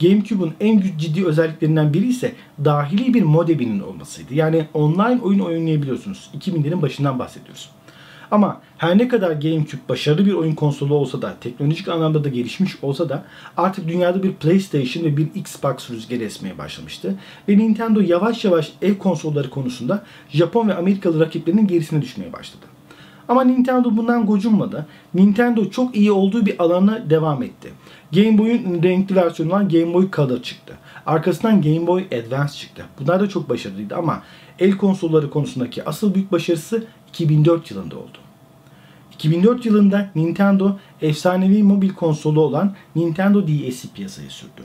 GameCube'un 0.00 0.54
en 0.60 0.82
ciddi 0.98 1.26
özelliklerinden 1.26 1.94
biri 1.94 2.06
ise 2.06 2.32
dahili 2.64 3.14
bir 3.14 3.22
modeminin 3.22 3.80
olmasıydı. 3.80 4.34
Yani 4.34 4.66
online 4.74 5.20
oyun 5.22 5.40
oynayabiliyorsunuz. 5.40 6.30
2000'lerin 6.38 6.82
başından 6.82 7.18
bahsediyoruz. 7.18 7.70
Ama 8.30 8.60
her 8.78 8.98
ne 8.98 9.08
kadar 9.08 9.30
GameCube 9.30 9.82
başarılı 9.88 10.26
bir 10.26 10.32
oyun 10.32 10.54
konsolu 10.54 10.94
olsa 10.94 11.22
da, 11.22 11.34
teknolojik 11.40 11.88
anlamda 11.88 12.24
da 12.24 12.28
gelişmiş 12.28 12.76
olsa 12.82 13.08
da 13.08 13.24
artık 13.56 13.88
dünyada 13.88 14.22
bir 14.22 14.32
PlayStation 14.32 15.04
ve 15.04 15.16
bir 15.16 15.28
Xbox 15.34 15.90
rüzgarı 15.90 16.24
esmeye 16.24 16.58
başlamıştı. 16.58 17.14
Ve 17.48 17.58
Nintendo 17.58 18.00
yavaş 18.00 18.44
yavaş 18.44 18.72
ev 18.82 18.94
konsolları 18.94 19.50
konusunda 19.50 20.04
Japon 20.28 20.68
ve 20.68 20.74
Amerikalı 20.74 21.20
rakiplerinin 21.20 21.66
gerisine 21.66 22.02
düşmeye 22.02 22.32
başladı. 22.32 22.66
Ama 23.28 23.44
Nintendo 23.44 23.96
bundan 23.96 24.26
gocunmadı. 24.26 24.86
Nintendo 25.14 25.70
çok 25.70 25.96
iyi 25.96 26.12
olduğu 26.12 26.46
bir 26.46 26.62
alana 26.62 27.10
devam 27.10 27.42
etti. 27.42 27.72
Game 28.12 28.38
Boy'un 28.38 28.82
renkli 28.82 29.16
versiyonu 29.16 29.52
olan 29.52 29.68
Game 29.68 29.94
Boy 29.94 30.10
Color 30.10 30.42
çıktı. 30.42 30.74
Arkasından 31.06 31.62
Game 31.62 31.86
Boy 31.86 32.04
Advance 32.04 32.52
çıktı. 32.52 32.84
Bunlar 33.00 33.20
da 33.20 33.28
çok 33.28 33.48
başarılıydı 33.48 33.96
ama 33.96 34.22
el 34.58 34.76
konsolları 34.76 35.30
konusundaki 35.30 35.84
asıl 35.84 36.14
büyük 36.14 36.32
başarısı 36.32 36.84
2004 37.14 37.70
yılında 37.70 37.96
oldu. 37.96 38.18
2004 39.14 39.66
yılında 39.66 40.10
Nintendo 40.14 40.76
efsanevi 41.02 41.62
mobil 41.62 41.90
konsolu 41.90 42.40
olan 42.40 42.74
Nintendo 42.96 43.46
DS'i 43.46 43.92
piyasaya 43.92 44.30
sürdü. 44.30 44.62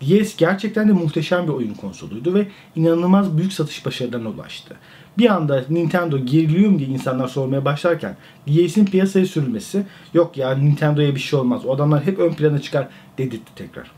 DS 0.00 0.36
gerçekten 0.36 0.88
de 0.88 0.92
muhteşem 0.92 1.44
bir 1.44 1.52
oyun 1.52 1.74
konsoluydu 1.74 2.34
ve 2.34 2.46
inanılmaz 2.76 3.38
büyük 3.38 3.52
satış 3.52 3.86
başarılarına 3.86 4.28
ulaştı. 4.28 4.76
Bir 5.18 5.30
anda 5.30 5.64
Nintendo 5.70 6.18
geriliyor 6.18 6.70
mu 6.70 6.78
diye 6.78 6.88
insanlar 6.88 7.28
sormaya 7.28 7.64
başlarken 7.64 8.16
DS'in 8.48 8.84
piyasaya 8.84 9.26
sürülmesi 9.26 9.86
yok 10.14 10.36
ya 10.36 10.54
Nintendo'ya 10.54 11.14
bir 11.14 11.20
şey 11.20 11.38
olmaz 11.38 11.66
o 11.66 11.74
adamlar 11.74 12.06
hep 12.06 12.18
ön 12.18 12.32
plana 12.32 12.58
çıkar 12.58 12.88
dedirtti 13.18 13.54
tekrar. 13.56 13.90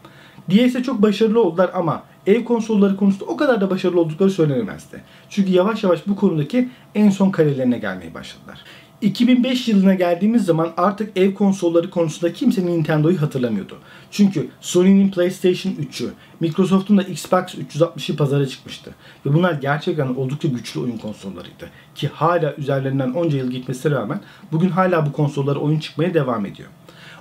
DS'e 0.50 0.82
çok 0.82 1.02
başarılı 1.02 1.42
oldular 1.42 1.70
ama 1.74 2.02
ev 2.28 2.44
konsolları 2.44 2.96
konusunda 2.96 3.24
o 3.24 3.36
kadar 3.36 3.60
da 3.60 3.70
başarılı 3.70 4.00
oldukları 4.00 4.30
söylenemezdi. 4.30 5.02
Çünkü 5.30 5.52
yavaş 5.52 5.84
yavaş 5.84 6.06
bu 6.06 6.16
konudaki 6.16 6.68
en 6.94 7.10
son 7.10 7.30
karelerine 7.30 7.78
gelmeye 7.78 8.14
başladılar. 8.14 8.64
2005 9.00 9.68
yılına 9.68 9.94
geldiğimiz 9.94 10.44
zaman 10.44 10.72
artık 10.76 11.16
ev 11.16 11.34
konsolları 11.34 11.90
konusunda 11.90 12.32
kimse 12.32 12.66
Nintendo'yu 12.66 13.22
hatırlamıyordu. 13.22 13.78
Çünkü 14.10 14.48
Sony'nin 14.60 15.10
PlayStation 15.10 15.72
3'ü, 15.72 16.08
Microsoft'un 16.40 16.98
da 16.98 17.02
Xbox 17.02 17.42
360'ı 17.42 18.16
pazara 18.16 18.46
çıkmıştı. 18.46 18.94
Ve 19.26 19.34
bunlar 19.34 19.52
gerçekten 19.52 20.06
oldukça 20.06 20.48
güçlü 20.48 20.80
oyun 20.80 20.98
konsollarıydı. 20.98 21.70
Ki 21.94 22.08
hala 22.08 22.54
üzerlerinden 22.54 23.12
onca 23.12 23.38
yıl 23.38 23.50
gitmesine 23.50 23.92
rağmen 23.92 24.20
bugün 24.52 24.68
hala 24.68 25.06
bu 25.06 25.12
konsollara 25.12 25.58
oyun 25.58 25.78
çıkmaya 25.78 26.14
devam 26.14 26.46
ediyor. 26.46 26.68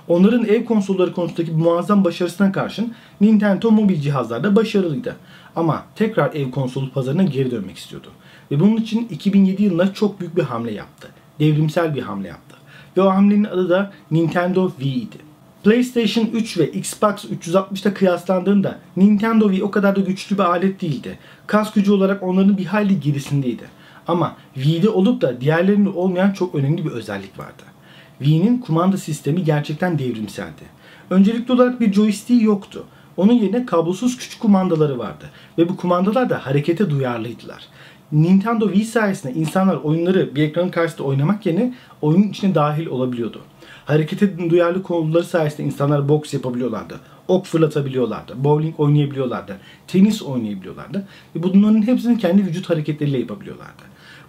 Onların 0.08 0.44
ev 0.44 0.64
konsolları 0.64 1.12
konusundaki 1.12 1.52
muazzam 1.52 2.04
başarısına 2.04 2.52
karşın 2.52 2.94
Nintendo 3.20 3.70
mobil 3.70 4.00
cihazlarda 4.00 4.56
başarılıydı. 4.56 5.16
Ama 5.56 5.84
tekrar 5.94 6.34
ev 6.34 6.50
konsolu 6.50 6.90
pazarına 6.90 7.22
geri 7.22 7.50
dönmek 7.50 7.78
istiyordu. 7.78 8.08
Ve 8.50 8.60
bunun 8.60 8.76
için 8.76 9.08
2007 9.10 9.62
yılında 9.62 9.94
çok 9.94 10.20
büyük 10.20 10.36
bir 10.36 10.42
hamle 10.42 10.72
yaptı 10.72 11.08
devrimsel 11.40 11.94
bir 11.94 12.02
hamle 12.02 12.28
yaptı. 12.28 12.56
Ve 12.96 13.02
o 13.02 13.10
hamlenin 13.10 13.44
adı 13.44 13.68
da 13.68 13.92
Nintendo 14.10 14.70
Wii 14.70 14.94
idi. 14.94 15.16
PlayStation 15.64 16.26
3 16.26 16.58
ve 16.58 16.70
Xbox 16.70 17.24
360'ta 17.24 17.94
kıyaslandığında 17.94 18.78
Nintendo 18.96 19.44
Wii 19.48 19.64
o 19.64 19.70
kadar 19.70 19.96
da 19.96 20.00
güçlü 20.00 20.38
bir 20.38 20.42
alet 20.42 20.80
değildi. 20.80 21.18
Kas 21.46 21.72
gücü 21.72 21.92
olarak 21.92 22.22
onların 22.22 22.58
bir 22.58 22.66
hayli 22.66 23.00
gerisindeydi. 23.00 23.64
Ama 24.06 24.36
Wii'de 24.54 24.88
olup 24.88 25.20
da 25.20 25.40
diğerlerinde 25.40 25.88
olmayan 25.88 26.32
çok 26.32 26.54
önemli 26.54 26.84
bir 26.84 26.90
özellik 26.90 27.38
vardı. 27.38 27.62
Wii'nin 28.18 28.58
kumanda 28.58 28.96
sistemi 28.96 29.44
gerçekten 29.44 29.98
devrimseldi. 29.98 30.62
Öncelikli 31.10 31.52
olarak 31.52 31.80
bir 31.80 31.92
joystick 31.92 32.42
yoktu. 32.42 32.84
Onun 33.16 33.32
yerine 33.32 33.66
kablosuz 33.66 34.16
küçük 34.16 34.40
kumandaları 34.40 34.98
vardı 34.98 35.30
ve 35.58 35.68
bu 35.68 35.76
kumandalar 35.76 36.30
da 36.30 36.46
harekete 36.46 36.90
duyarlıydılar. 36.90 37.68
Nintendo 38.12 38.66
Wii 38.66 38.84
sayesinde 38.84 39.34
insanlar 39.34 39.76
oyunları 39.76 40.34
bir 40.34 40.42
ekranın 40.42 40.68
karşısında 40.68 41.08
oynamak 41.08 41.46
yerine 41.46 41.74
oyunun 42.02 42.28
içine 42.28 42.54
dahil 42.54 42.86
olabiliyordu. 42.86 43.40
Harekete 43.84 44.50
duyarlı 44.50 44.82
kolları 44.82 45.24
sayesinde 45.24 45.66
insanlar 45.66 46.08
boks 46.08 46.34
yapabiliyorlardı. 46.34 47.00
Ok 47.28 47.46
fırlatabiliyorlardı. 47.46 48.44
Bowling 48.44 48.80
oynayabiliyorlardı. 48.80 49.56
Tenis 49.86 50.22
oynayabiliyorlardı. 50.22 51.06
Ve 51.36 51.42
bunların 51.42 51.86
hepsini 51.86 52.18
kendi 52.18 52.46
vücut 52.46 52.70
hareketleriyle 52.70 53.18
yapabiliyorlardı. 53.18 53.82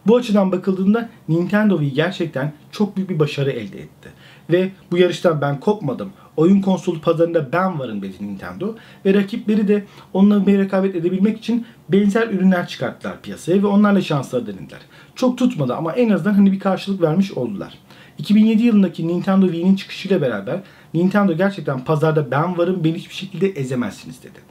Bu 0.09 0.15
açıdan 0.15 0.51
bakıldığında 0.51 1.09
Nintendo 1.27 1.77
Wii 1.77 1.93
gerçekten 1.93 2.53
çok 2.71 2.97
büyük 2.97 3.09
bir 3.09 3.19
başarı 3.19 3.51
elde 3.51 3.79
etti. 3.79 4.09
Ve 4.49 4.71
bu 4.91 4.97
yarıştan 4.97 5.41
ben 5.41 5.59
kopmadım. 5.59 6.11
Oyun 6.37 6.61
konsolu 6.61 7.01
pazarında 7.01 7.51
ben 7.51 7.79
varım 7.79 8.01
dedi 8.01 8.13
Nintendo. 8.21 8.75
Ve 9.05 9.13
rakipleri 9.13 9.67
de 9.67 9.85
onunla 10.13 10.47
bir 10.47 10.59
rekabet 10.59 10.95
edebilmek 10.95 11.37
için 11.37 11.65
benzer 11.89 12.27
ürünler 12.27 12.67
çıkarttılar 12.67 13.21
piyasaya 13.21 13.63
ve 13.63 13.67
onlarla 13.67 14.01
şansları 14.01 14.47
denediler. 14.47 14.79
Çok 15.15 15.37
tutmadı 15.37 15.75
ama 15.75 15.93
en 15.93 16.09
azından 16.09 16.33
hani 16.33 16.51
bir 16.51 16.59
karşılık 16.59 17.01
vermiş 17.01 17.31
oldular. 17.31 17.73
2007 18.17 18.63
yılındaki 18.63 19.07
Nintendo 19.07 19.45
Wii'nin 19.45 19.75
çıkışıyla 19.75 20.21
beraber 20.21 20.59
Nintendo 20.93 21.33
gerçekten 21.33 21.83
pazarda 21.83 22.31
ben 22.31 22.57
varım 22.57 22.83
beni 22.83 22.97
hiçbir 22.97 23.15
şekilde 23.15 23.47
ezemezsiniz 23.47 24.23
dedi. 24.23 24.48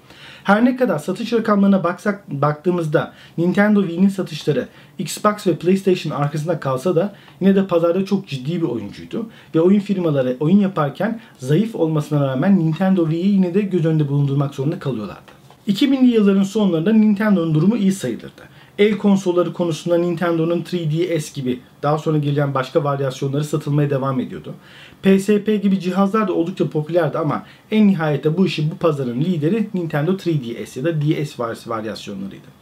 Her 0.49 0.65
ne 0.65 0.77
kadar 0.77 0.99
satış 0.99 1.33
rakamlarına 1.33 1.85
baksak 1.85 2.31
baktığımızda 2.31 3.13
Nintendo 3.39 3.83
Wii'nin 3.83 4.09
satışları 4.09 4.69
Xbox 4.99 5.47
ve 5.47 5.57
PlayStation 5.57 6.13
arkasında 6.13 6.61
kalsa 6.61 6.97
da 6.97 7.15
yine 7.41 7.57
de 7.57 7.67
pazarda 7.67 8.05
çok 8.05 8.29
ciddi 8.29 8.63
bir 8.63 8.67
oyuncuydu. 8.67 9.27
Ve 9.55 9.61
oyun 9.61 9.81
firmaları 9.81 10.37
oyun 10.41 10.59
yaparken 10.59 11.21
zayıf 11.39 11.75
olmasına 11.75 12.27
rağmen 12.27 12.59
Nintendo 12.59 13.05
Wii'yi 13.05 13.33
yine 13.33 13.55
de 13.55 13.61
göz 13.61 13.87
önünde 13.87 14.09
bulundurmak 14.09 14.55
zorunda 14.55 14.79
kalıyorlardı. 14.79 15.33
2000'li 15.69 16.07
yılların 16.07 16.43
sonlarında 16.43 16.93
Nintendo'nun 16.93 17.55
durumu 17.55 17.77
iyi 17.77 17.93
sayılırdı. 17.93 18.43
El 18.79 18.99
konsolları 18.99 19.53
konusunda 19.53 19.99
Nintendo'nun 19.99 20.63
3DS 20.63 21.35
gibi 21.35 21.61
daha 21.83 21.99
sonra 21.99 22.19
gelen 22.19 22.55
başka 22.55 22.85
varyasyonları 22.85 23.45
satılmaya 23.45 23.91
devam 23.91 24.21
ediyordu. 24.21 24.55
PSP 25.03 25.63
gibi 25.63 25.81
cihazlar 25.81 26.29
da 26.29 26.33
oldukça 26.33 26.71
popülerdi 26.71 27.19
ama 27.19 27.47
en 27.71 27.89
nihayette 27.89 28.37
bu 28.37 28.47
işin 28.47 28.71
bu 28.71 28.77
pazarın 28.77 29.21
lideri 29.21 29.69
Nintendo 29.75 30.13
3DS 30.13 30.79
ya 30.79 30.85
da 30.85 31.01
DS 31.01 31.69
varyasyonlarıydı. 31.69 32.59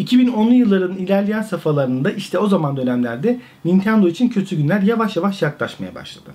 2010'lu 0.00 0.54
yılların 0.54 0.96
ilerleyen 0.96 1.42
safhalarında 1.42 2.10
işte 2.10 2.38
o 2.38 2.46
zaman 2.46 2.76
dönemlerde 2.76 3.40
Nintendo 3.64 4.08
için 4.08 4.28
kötü 4.28 4.56
günler 4.56 4.82
yavaş 4.82 5.16
yavaş 5.16 5.42
yaklaşmaya 5.42 5.94
başladı. 5.94 6.30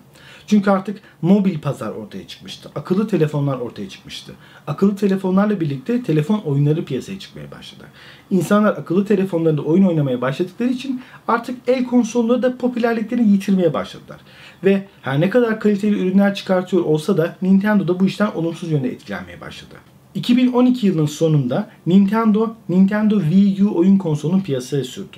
Çünkü 0.48 0.72
artık 0.72 1.02
mobil 1.22 1.60
pazar 1.60 1.92
ortaya 1.92 2.28
çıkmıştı. 2.28 2.70
Akıllı 2.76 3.08
telefonlar 3.08 3.58
ortaya 3.58 3.90
çıkmıştı. 3.90 4.32
Akıllı 4.68 4.96
telefonlarla 4.96 5.60
birlikte 5.60 6.04
telefon 6.04 6.40
oyunları 6.40 6.86
piyasaya 6.86 7.20
çıkmaya 7.20 7.52
başladı. 7.52 7.84
İnsanlar 8.30 8.78
akıllı 8.78 9.06
telefonlarında 9.06 9.62
oyun 9.62 9.86
oynamaya 9.86 10.22
başladıkları 10.22 10.70
için 10.70 11.02
artık 11.28 11.58
el 11.68 11.86
konsolları 11.86 12.42
da 12.42 12.58
popülerliklerini 12.58 13.32
yitirmeye 13.32 13.74
başladılar. 13.74 14.20
Ve 14.64 14.88
her 15.02 15.22
ne 15.22 15.30
kadar 15.30 15.60
kaliteli 15.60 16.00
ürünler 16.00 16.36
çıkartıyor 16.36 16.84
olsa 16.84 17.18
da 17.18 17.36
Nintendo 17.42 17.88
da 17.88 18.00
bu 18.00 18.06
işten 18.06 18.32
olumsuz 18.36 18.72
yönde 18.72 18.90
etkilenmeye 18.90 19.42
başladı. 19.42 19.76
2012 20.16 20.88
yılının 20.88 21.06
sonunda 21.06 21.70
Nintendo, 21.88 22.54
Nintendo 22.70 23.22
Wii 23.22 23.64
U 23.64 23.78
oyun 23.78 23.98
konsolunu 23.98 24.44
piyasaya 24.44 24.84
sürdü. 24.84 25.18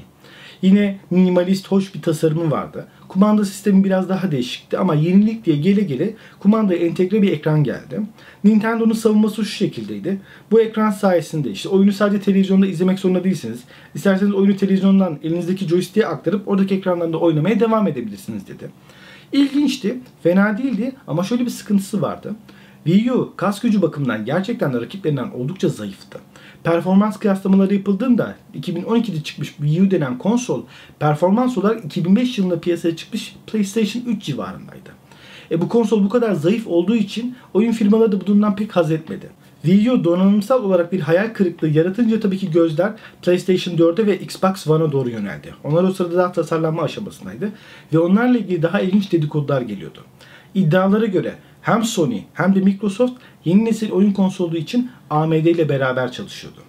Yine 0.62 1.00
minimalist, 1.10 1.67
hoş 1.67 1.96
bir 1.96 2.01
tasarımı 2.01 2.51
vardı. 2.51 2.88
Kumanda 3.07 3.45
sistemi 3.45 3.83
biraz 3.83 4.09
daha 4.09 4.31
değişikti 4.31 4.77
ama 4.77 4.95
yenilik 4.95 5.45
diye 5.45 5.57
gele 5.57 5.81
gele 5.81 6.13
kumandaya 6.39 6.79
entegre 6.79 7.21
bir 7.21 7.31
ekran 7.31 7.63
geldi. 7.63 8.01
Nintendo'nun 8.43 8.93
savunması 8.93 9.45
şu 9.45 9.51
şekildeydi. 9.51 10.21
Bu 10.51 10.61
ekran 10.61 10.91
sayesinde 10.91 11.51
işte 11.51 11.69
oyunu 11.69 11.93
sadece 11.93 12.21
televizyonda 12.21 12.67
izlemek 12.67 12.99
zorunda 12.99 13.23
değilsiniz. 13.23 13.59
İsterseniz 13.95 14.33
oyunu 14.33 14.57
televizyondan 14.57 15.19
elinizdeki 15.23 15.67
joystick'e 15.67 16.07
aktarıp 16.07 16.47
oradaki 16.47 16.75
ekrandan 16.75 17.13
da 17.13 17.17
oynamaya 17.17 17.59
devam 17.59 17.87
edebilirsiniz 17.87 18.47
dedi. 18.47 18.69
İlginçti, 19.31 19.97
fena 20.23 20.57
değildi 20.57 20.91
ama 21.07 21.23
şöyle 21.23 21.45
bir 21.45 21.49
sıkıntısı 21.49 22.01
vardı. 22.01 22.35
Wii 22.83 23.13
U 23.13 23.33
kas 23.35 23.59
gücü 23.59 23.81
bakımından 23.81 24.25
gerçekten 24.25 24.73
de 24.73 24.81
rakiplerinden 24.81 25.31
oldukça 25.31 25.69
zayıftı. 25.69 26.19
Performans 26.67 27.19
kıyaslamaları 27.19 27.74
yapıldığında 27.74 28.36
2012'de 28.55 29.24
çıkmış 29.24 29.47
Wii 29.47 29.81
U 29.81 29.91
denen 29.91 30.17
konsol 30.17 30.63
performans 31.00 31.57
olarak 31.57 31.86
2005 31.86 32.38
yılında 32.38 32.59
piyasaya 32.59 32.95
çıkmış 32.95 33.36
PlayStation 33.47 34.03
3 34.03 34.24
civarındaydı. 34.24 34.89
E 35.51 35.62
bu 35.62 35.69
konsol 35.69 36.03
bu 36.03 36.09
kadar 36.09 36.33
zayıf 36.33 36.67
olduğu 36.67 36.95
için 36.95 37.36
oyun 37.53 37.71
firmaları 37.71 38.12
da 38.12 38.21
bu 38.21 38.25
durumdan 38.25 38.55
pek 38.55 38.75
haz 38.75 38.91
etmedi. 38.91 39.29
Wii 39.62 39.91
U 39.91 40.03
donanımsal 40.03 40.63
olarak 40.63 40.91
bir 40.91 41.00
hayal 41.00 41.33
kırıklığı 41.33 41.69
yaratınca 41.69 42.19
tabii 42.19 42.38
ki 42.38 42.51
gözler 42.51 42.93
PlayStation 43.21 43.75
4'e 43.75 44.05
ve 44.05 44.19
Xbox 44.19 44.67
One'a 44.67 44.91
doğru 44.91 45.09
yöneldi. 45.09 45.53
Onlar 45.63 45.83
o 45.83 45.93
sırada 45.93 46.17
daha 46.17 46.31
tasarlanma 46.31 46.81
aşamasındaydı 46.81 47.51
ve 47.93 48.00
onlarla 48.00 48.38
ilgili 48.38 48.62
daha 48.62 48.81
ilginç 48.81 49.12
dedikodular 49.12 49.62
geliyordu. 49.62 50.00
İddialara 50.55 51.05
göre 51.05 51.36
hem 51.67 51.83
Sony 51.83 52.21
hem 52.33 52.55
de 52.55 52.59
Microsoft 52.59 53.13
yeni 53.45 53.65
nesil 53.65 53.91
oyun 53.91 54.13
konsolu 54.13 54.57
için 54.57 54.91
AMD 55.09 55.33
ile 55.33 55.69
beraber 55.69 56.12
çalışıyordu. 56.12 56.59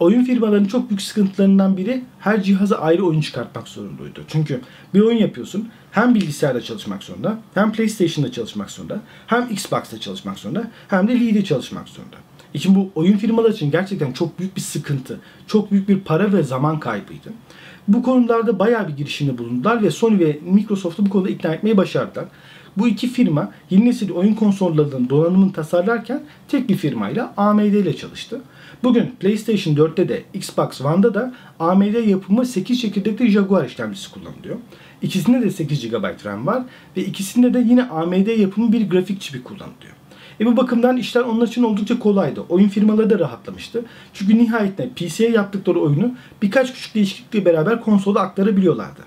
Oyun 0.00 0.24
firmalarının 0.24 0.68
çok 0.68 0.90
büyük 0.90 1.02
sıkıntılarından 1.02 1.76
biri 1.76 2.04
her 2.20 2.42
cihaza 2.42 2.76
ayrı 2.76 3.06
oyun 3.06 3.20
çıkartmak 3.20 3.68
zorundaydı. 3.68 4.20
Çünkü 4.28 4.60
bir 4.94 5.00
oyun 5.00 5.18
yapıyorsun 5.18 5.68
hem 5.90 6.14
bilgisayarda 6.14 6.60
çalışmak 6.60 7.02
zorunda, 7.02 7.38
hem 7.54 7.72
PlayStation'da 7.72 8.32
çalışmak 8.32 8.70
zorunda, 8.70 9.00
hem 9.26 9.50
Xbox'ta 9.50 10.00
çalışmak 10.00 10.38
zorunda, 10.38 10.70
hem 10.88 11.08
de 11.08 11.12
Wii'de 11.12 11.44
çalışmak 11.44 11.88
zorunda. 11.88 12.16
İçin 12.54 12.74
bu 12.74 12.90
oyun 12.94 13.16
firmaları 13.16 13.52
için 13.52 13.70
gerçekten 13.70 14.12
çok 14.12 14.38
büyük 14.38 14.56
bir 14.56 14.60
sıkıntı, 14.60 15.20
çok 15.46 15.72
büyük 15.72 15.88
bir 15.88 16.00
para 16.00 16.32
ve 16.32 16.42
zaman 16.42 16.80
kaybıydı. 16.80 17.32
Bu 17.88 18.02
konularda 18.02 18.58
bayağı 18.58 18.88
bir 18.88 18.96
girişimde 18.96 19.38
bulundular 19.38 19.82
ve 19.82 19.90
Sony 19.90 20.18
ve 20.18 20.38
Microsoft'u 20.44 21.06
bu 21.06 21.10
konuda 21.10 21.28
ikna 21.28 21.54
etmeyi 21.54 21.76
başardılar. 21.76 22.24
Bu 22.76 22.88
iki 22.88 23.08
firma 23.08 23.52
yeni 23.70 23.84
nesil 23.84 24.10
oyun 24.10 24.34
konsollarının 24.34 25.08
donanımını 25.08 25.52
tasarlarken 25.52 26.22
tek 26.48 26.68
bir 26.68 26.76
firmayla 26.76 27.34
AMD 27.36 27.60
ile 27.60 27.96
çalıştı. 27.96 28.40
Bugün 28.82 29.14
PlayStation 29.20 29.74
4'te 29.74 30.08
de 30.08 30.22
Xbox 30.34 30.80
One'da 30.80 31.14
da 31.14 31.34
AMD 31.60 32.08
yapımı 32.08 32.46
8 32.46 32.80
çekirdekli 32.80 33.30
Jaguar 33.30 33.64
işlemcisi 33.64 34.10
kullanılıyor. 34.10 34.56
İkisinde 35.02 35.42
de 35.42 35.50
8 35.50 35.90
GB 35.90 36.24
RAM 36.24 36.46
var 36.46 36.62
ve 36.96 37.04
ikisinde 37.04 37.54
de 37.54 37.58
yine 37.58 37.82
AMD 37.84 38.38
yapımı 38.38 38.72
bir 38.72 38.90
grafik 38.90 39.20
çipi 39.20 39.42
kullanılıyor. 39.42 39.94
E 40.40 40.46
bu 40.46 40.56
bakımdan 40.56 40.96
işler 40.96 41.20
onlar 41.20 41.46
için 41.46 41.62
oldukça 41.62 41.98
kolaydı. 41.98 42.40
Oyun 42.48 42.68
firmaları 42.68 43.10
da 43.10 43.18
rahatlamıştı. 43.18 43.84
Çünkü 44.14 44.38
nihayetinde 44.38 44.88
PC'ye 44.88 45.30
yaptıkları 45.30 45.80
oyunu 45.80 46.14
birkaç 46.42 46.74
küçük 46.74 46.94
değişiklikle 46.94 47.44
beraber 47.44 47.80
konsola 47.80 48.20
aktarabiliyorlardı. 48.20 49.00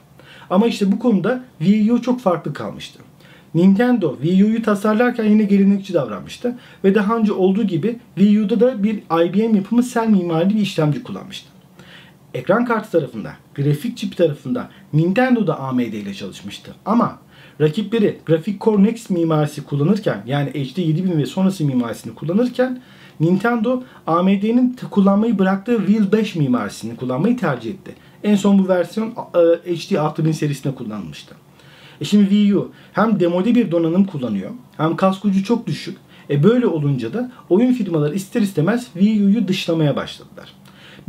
Ama 0.50 0.68
işte 0.68 0.92
bu 0.92 1.00
konuda 1.00 1.44
Wii 1.60 1.94
U 1.94 2.02
çok 2.02 2.22
farklı 2.22 2.54
kalmıştı. 2.54 3.00
Nintendo 3.58 4.18
Wii 4.22 4.46
U'yu 4.46 4.62
tasarlarken 4.62 5.24
yine 5.24 5.44
gelenekçi 5.44 5.94
davranmıştı 5.94 6.56
ve 6.84 6.96
daha 6.96 7.18
önce 7.18 7.34
olduğu 7.34 7.64
gibi 7.64 8.00
Wii 8.16 8.42
U'da 8.42 8.60
da 8.60 8.84
bir 8.84 8.96
IBM 8.96 9.56
yapımı 9.56 9.84
Cell 9.84 10.08
mimarili 10.08 10.56
bir 10.56 10.62
işlemci 10.62 11.04
kullanmıştı. 11.04 11.50
Ekran 12.34 12.66
kartı 12.66 12.92
tarafında, 12.92 13.34
grafik 13.56 13.98
çip 13.98 14.18
tarafında 14.18 14.70
Nintendo 14.94 15.48
da 15.48 15.60
AMD 15.60 15.80
ile 15.80 16.14
çalışmıştı. 16.14 16.76
Ama 16.86 17.20
rakipleri 17.62 18.20
Graphic 18.26 18.58
Core 18.62 18.84
Next 18.84 19.10
mimarisi 19.10 19.64
kullanırken 19.64 20.24
yani 20.26 20.50
HD 20.50 20.78
7000 20.78 21.18
ve 21.18 21.26
sonrası 21.26 21.66
mimarisini 21.66 22.16
kullanırken 22.16 22.82
Nintendo 23.20 23.84
AMD'nin 24.08 24.78
kullanmayı 24.92 25.40
bıraktığı 25.40 25.88
Real 25.88 26.12
5 26.12 26.36
mimarisini 26.36 26.96
kullanmayı 26.96 27.38
tercih 27.38 27.72
etti. 27.72 27.96
En 28.24 28.36
son 28.36 28.60
bu 28.60 28.68
versiyon 28.68 29.12
HD 29.66 29.96
6000 29.96 30.32
serisinde 30.32 30.76
kullanılmıştı. 30.76 31.36
E 32.02 32.06
şimdi 32.06 32.24
Wii 32.24 32.56
U 32.56 32.72
hem 32.94 33.20
demode 33.20 33.56
bir 33.56 33.72
donanım 33.72 34.06
kullanıyor 34.06 34.52
hem 34.78 34.96
kas 34.96 35.22
gücü 35.22 35.44
çok 35.44 35.68
düşük. 35.68 35.98
E 36.30 36.44
böyle 36.44 36.68
olunca 36.68 37.14
da 37.14 37.32
oyun 37.50 37.74
firmaları 37.74 38.16
ister 38.16 38.42
istemez 38.42 38.88
Wii 38.94 39.24
U'yu 39.24 39.48
dışlamaya 39.48 39.96
başladılar. 39.96 40.54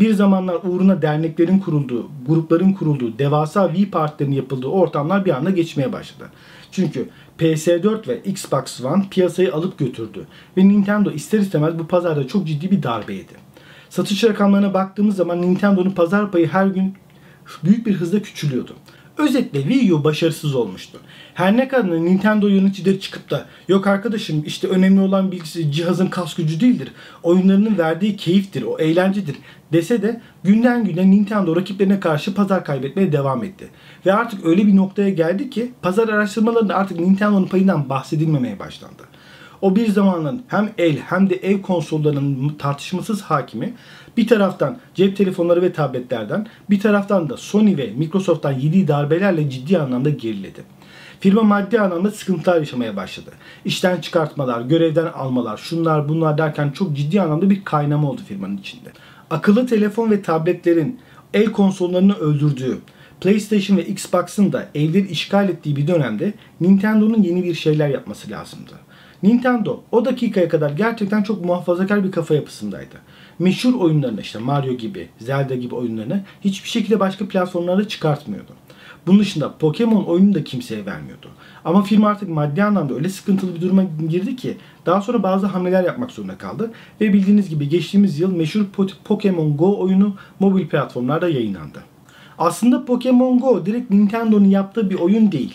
Bir 0.00 0.14
zamanlar 0.14 0.56
uğruna 0.64 1.02
derneklerin 1.02 1.58
kurulduğu, 1.58 2.06
grupların 2.26 2.72
kurulduğu, 2.72 3.18
devasa 3.18 3.66
Wii 3.66 3.90
partilerin 3.90 4.32
yapıldığı 4.32 4.66
ortamlar 4.66 5.24
bir 5.24 5.30
anda 5.30 5.50
geçmeye 5.50 5.92
başladı. 5.92 6.30
Çünkü 6.72 7.08
PS4 7.38 8.08
ve 8.08 8.22
Xbox 8.22 8.84
One 8.84 9.04
piyasayı 9.10 9.54
alıp 9.54 9.78
götürdü 9.78 10.26
ve 10.56 10.68
Nintendo 10.68 11.10
ister 11.10 11.38
istemez 11.38 11.78
bu 11.78 11.86
pazarda 11.86 12.26
çok 12.26 12.46
ciddi 12.46 12.70
bir 12.70 12.82
darbe 12.82 13.14
yedi. 13.14 13.32
Satış 13.90 14.24
rakamlarına 14.24 14.74
baktığımız 14.74 15.16
zaman 15.16 15.42
Nintendo'nun 15.42 15.90
pazar 15.90 16.30
payı 16.30 16.48
her 16.48 16.66
gün 16.66 16.94
büyük 17.64 17.86
bir 17.86 17.94
hızla 17.94 18.22
küçülüyordu. 18.22 18.74
Özetle 19.18 19.62
Wii 19.62 19.94
U 19.94 20.04
başarısız 20.04 20.54
olmuştu. 20.54 20.98
Her 21.34 21.56
ne 21.56 21.68
kadar 21.68 22.04
Nintendo 22.04 22.48
yöneticileri 22.48 23.00
çıkıp 23.00 23.30
da 23.30 23.46
yok 23.68 23.86
arkadaşım 23.86 24.42
işte 24.46 24.68
önemli 24.68 25.00
olan 25.00 25.32
bilgisi 25.32 25.72
cihazın 25.72 26.06
kas 26.06 26.34
gücü 26.34 26.60
değildir. 26.60 26.92
Oyunlarının 27.22 27.78
verdiği 27.78 28.16
keyiftir, 28.16 28.62
o 28.62 28.78
eğlencedir 28.78 29.36
dese 29.72 30.02
de 30.02 30.20
günden 30.44 30.84
güne 30.84 31.10
Nintendo 31.10 31.56
rakiplerine 31.56 32.00
karşı 32.00 32.34
pazar 32.34 32.64
kaybetmeye 32.64 33.12
devam 33.12 33.44
etti. 33.44 33.68
Ve 34.06 34.12
artık 34.12 34.46
öyle 34.46 34.66
bir 34.66 34.76
noktaya 34.76 35.10
geldi 35.10 35.50
ki 35.50 35.72
pazar 35.82 36.08
araştırmalarında 36.08 36.74
artık 36.74 37.00
Nintendo'nun 37.00 37.46
payından 37.46 37.88
bahsedilmemeye 37.88 38.58
başlandı. 38.58 39.02
O 39.62 39.76
bir 39.76 39.88
zamanın 39.88 40.42
hem 40.48 40.70
el 40.78 40.96
hem 40.96 41.30
de 41.30 41.34
ev 41.34 41.62
konsollarının 41.62 42.48
tartışmasız 42.48 43.22
hakimi 43.22 43.74
bir 44.16 44.26
taraftan 44.26 44.78
cep 44.94 45.16
telefonları 45.16 45.62
ve 45.62 45.72
tabletlerden 45.72 46.46
bir 46.70 46.80
taraftan 46.80 47.30
da 47.30 47.36
Sony 47.36 47.76
ve 47.76 47.90
Microsoft'tan 47.96 48.52
yediği 48.52 48.88
darbelerle 48.88 49.50
ciddi 49.50 49.78
anlamda 49.78 50.10
geriledi. 50.10 50.62
Firma 51.20 51.42
maddi 51.42 51.80
anlamda 51.80 52.10
sıkıntılar 52.10 52.58
yaşamaya 52.58 52.96
başladı. 52.96 53.30
İşten 53.64 54.00
çıkartmalar, 54.00 54.60
görevden 54.60 55.06
almalar, 55.06 55.56
şunlar 55.56 56.08
bunlar 56.08 56.38
derken 56.38 56.70
çok 56.70 56.96
ciddi 56.96 57.20
anlamda 57.20 57.50
bir 57.50 57.64
kaynama 57.64 58.10
oldu 58.10 58.20
firmanın 58.28 58.56
içinde. 58.56 58.88
Akıllı 59.30 59.66
telefon 59.66 60.10
ve 60.10 60.22
tabletlerin 60.22 61.00
el 61.34 61.52
konsollarını 61.52 62.14
öldürdüğü, 62.14 62.78
PlayStation 63.20 63.76
ve 63.76 63.86
Xbox'ın 63.86 64.52
da 64.52 64.68
evleri 64.74 65.08
işgal 65.08 65.48
ettiği 65.48 65.76
bir 65.76 65.86
dönemde 65.86 66.34
Nintendo'nun 66.60 67.22
yeni 67.22 67.44
bir 67.44 67.54
şeyler 67.54 67.88
yapması 67.88 68.30
lazımdı. 68.30 68.72
Nintendo 69.22 69.80
o 69.92 70.04
dakikaya 70.04 70.48
kadar 70.48 70.70
gerçekten 70.70 71.22
çok 71.22 71.44
muhafazakar 71.44 72.04
bir 72.04 72.12
kafa 72.12 72.34
yapısındaydı. 72.34 72.96
Meşhur 73.38 73.74
oyunlarını 73.74 74.20
işte 74.20 74.38
Mario 74.38 74.72
gibi, 74.72 75.08
Zelda 75.18 75.54
gibi 75.54 75.74
oyunlarını 75.74 76.24
hiçbir 76.40 76.68
şekilde 76.68 77.00
başka 77.00 77.28
platformlarda 77.28 77.88
çıkartmıyordu. 77.88 78.52
Bunun 79.06 79.18
dışında 79.18 79.58
Pokemon 79.58 80.04
oyunu 80.04 80.34
da 80.34 80.44
kimseye 80.44 80.86
vermiyordu. 80.86 81.28
Ama 81.64 81.82
firma 81.82 82.08
artık 82.08 82.28
maddi 82.28 82.64
anlamda 82.64 82.94
öyle 82.94 83.08
sıkıntılı 83.08 83.54
bir 83.54 83.60
duruma 83.60 83.82
girdi 84.08 84.36
ki 84.36 84.56
daha 84.86 85.00
sonra 85.02 85.22
bazı 85.22 85.46
hamleler 85.46 85.84
yapmak 85.84 86.10
zorunda 86.10 86.38
kaldı. 86.38 86.70
Ve 87.00 87.12
bildiğiniz 87.12 87.48
gibi 87.48 87.68
geçtiğimiz 87.68 88.20
yıl 88.20 88.36
meşhur 88.36 88.64
Pokemon 89.04 89.56
Go 89.56 89.78
oyunu 89.78 90.14
mobil 90.40 90.68
platformlarda 90.68 91.28
yayınlandı. 91.28 91.78
Aslında 92.38 92.84
Pokemon 92.84 93.40
Go 93.40 93.66
direkt 93.66 93.90
Nintendo'nun 93.90 94.48
yaptığı 94.48 94.90
bir 94.90 94.94
oyun 94.94 95.32
değil. 95.32 95.54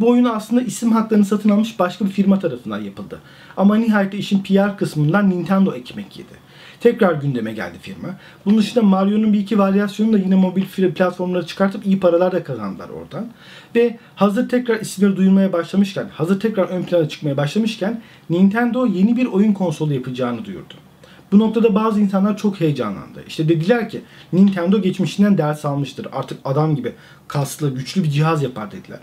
Bu 0.00 0.08
oyunu 0.10 0.32
aslında 0.32 0.62
isim 0.62 0.92
haklarını 0.92 1.24
satın 1.24 1.48
almış 1.48 1.78
başka 1.78 2.04
bir 2.04 2.10
firma 2.10 2.38
tarafından 2.38 2.80
yapıldı. 2.80 3.18
Ama 3.56 3.76
nihayet 3.76 4.14
işin 4.14 4.42
PR 4.42 4.78
kısmından 4.78 5.30
Nintendo 5.30 5.72
ekmek 5.72 6.18
yedi. 6.18 6.48
Tekrar 6.80 7.12
gündeme 7.12 7.52
geldi 7.52 7.78
firma. 7.82 8.08
Bunun 8.46 8.58
dışında 8.58 8.84
Mario'nun 8.84 9.32
bir 9.32 9.38
iki 9.38 9.58
varyasyonu 9.58 10.12
da 10.12 10.18
yine 10.18 10.34
mobil 10.34 10.64
platformlara 10.94 11.46
çıkartıp 11.46 11.86
iyi 11.86 12.00
paralar 12.00 12.32
da 12.32 12.44
kazandılar 12.44 12.88
oradan. 12.88 13.26
Ve 13.74 13.98
hazır 14.14 14.48
tekrar 14.48 14.80
isimleri 14.80 15.16
duyulmaya 15.16 15.52
başlamışken, 15.52 16.08
hazır 16.12 16.40
tekrar 16.40 16.68
ön 16.68 16.82
plana 16.82 17.08
çıkmaya 17.08 17.36
başlamışken 17.36 18.00
Nintendo 18.30 18.86
yeni 18.86 19.16
bir 19.16 19.26
oyun 19.26 19.52
konsolu 19.52 19.94
yapacağını 19.94 20.44
duyurdu. 20.44 20.74
Bu 21.32 21.38
noktada 21.38 21.74
bazı 21.74 22.00
insanlar 22.00 22.36
çok 22.36 22.60
heyecanlandı. 22.60 23.24
İşte 23.26 23.48
dediler 23.48 23.88
ki 23.88 24.02
Nintendo 24.32 24.82
geçmişinden 24.82 25.38
ders 25.38 25.64
almıştır. 25.64 26.06
Artık 26.12 26.38
adam 26.44 26.76
gibi 26.76 26.92
kaslı, 27.28 27.74
güçlü 27.74 28.02
bir 28.02 28.10
cihaz 28.10 28.42
yapar 28.42 28.72
dediler. 28.72 29.00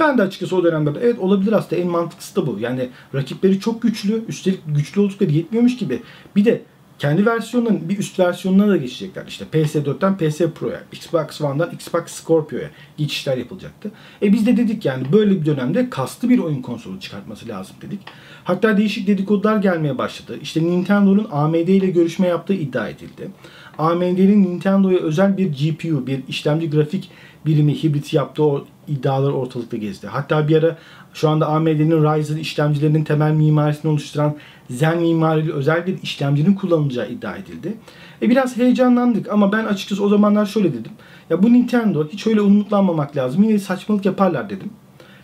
Ben 0.00 0.18
de 0.18 0.22
açıkçası 0.22 0.56
o 0.56 0.64
dönemde 0.64 0.90
evet 1.02 1.18
olabilir 1.18 1.52
aslında 1.52 1.82
en 1.82 1.88
mantıklısı 1.88 2.36
da 2.36 2.46
bu. 2.46 2.58
Yani 2.60 2.88
rakipleri 3.14 3.60
çok 3.60 3.82
güçlü. 3.82 4.24
Üstelik 4.28 4.60
güçlü 4.66 5.00
oldukları 5.00 5.30
yetmiyormuş 5.30 5.76
gibi. 5.76 6.02
Bir 6.36 6.44
de 6.44 6.62
kendi 7.00 7.26
versiyonunun 7.26 7.88
bir 7.88 7.98
üst 7.98 8.18
versiyonuna 8.18 8.68
da 8.68 8.76
geçecekler. 8.76 9.24
İşte 9.28 9.44
PS4'ten 9.52 10.16
PS 10.16 10.38
Pro'ya, 10.54 10.82
Xbox 10.92 11.40
One'dan 11.40 11.70
Xbox 11.70 12.02
Scorpio'ya 12.06 12.70
geçişler 12.96 13.36
yapılacaktı. 13.36 13.90
E 14.22 14.32
biz 14.32 14.46
de 14.46 14.56
dedik 14.56 14.84
yani 14.84 15.12
böyle 15.12 15.30
bir 15.40 15.46
dönemde 15.46 15.90
kastı 15.90 16.28
bir 16.28 16.38
oyun 16.38 16.62
konsolu 16.62 17.00
çıkartması 17.00 17.48
lazım 17.48 17.76
dedik. 17.82 18.00
Hatta 18.44 18.76
değişik 18.76 19.06
dedikodular 19.06 19.56
gelmeye 19.56 19.98
başladı. 19.98 20.38
İşte 20.42 20.64
Nintendo'nun 20.64 21.28
AMD 21.30 21.54
ile 21.54 21.90
görüşme 21.90 22.26
yaptığı 22.26 22.54
iddia 22.54 22.88
edildi. 22.88 23.30
AMD'nin 23.78 24.44
Nintendo'ya 24.44 24.98
özel 24.98 25.36
bir 25.36 25.46
GPU, 25.46 26.06
bir 26.06 26.20
işlemci 26.28 26.70
grafik 26.70 27.10
birimi 27.46 27.82
hibrit 27.82 28.12
yaptığı 28.12 28.44
o 28.44 28.64
iddialar 28.88 29.30
ortalıkta 29.30 29.76
gezdi. 29.76 30.06
Hatta 30.06 30.48
bir 30.48 30.56
ara 30.56 30.76
şu 31.14 31.28
anda 31.28 31.46
AMD'nin 31.46 32.02
Ryzen 32.02 32.36
işlemcilerinin 32.36 33.04
temel 33.04 33.32
mimarisini 33.32 33.90
oluşturan 33.90 34.36
Zen 34.70 34.98
mimarili 34.98 35.52
özel 35.52 35.86
bir 35.86 36.02
işlemcinin 36.02 36.54
kullanılacağı 36.54 37.10
iddia 37.10 37.36
edildi. 37.36 37.74
E 38.22 38.30
biraz 38.30 38.56
heyecanlandık 38.56 39.28
ama 39.28 39.52
ben 39.52 39.64
açıkçası 39.64 40.04
o 40.04 40.08
zamanlar 40.08 40.46
şöyle 40.46 40.72
dedim. 40.72 40.92
Ya 41.30 41.42
bu 41.42 41.52
Nintendo 41.52 42.08
hiç 42.08 42.26
öyle 42.26 42.40
umutlanmamak 42.40 43.16
lazım. 43.16 43.42
Yine 43.42 43.58
saçmalık 43.58 44.04
yaparlar 44.04 44.50
dedim. 44.50 44.70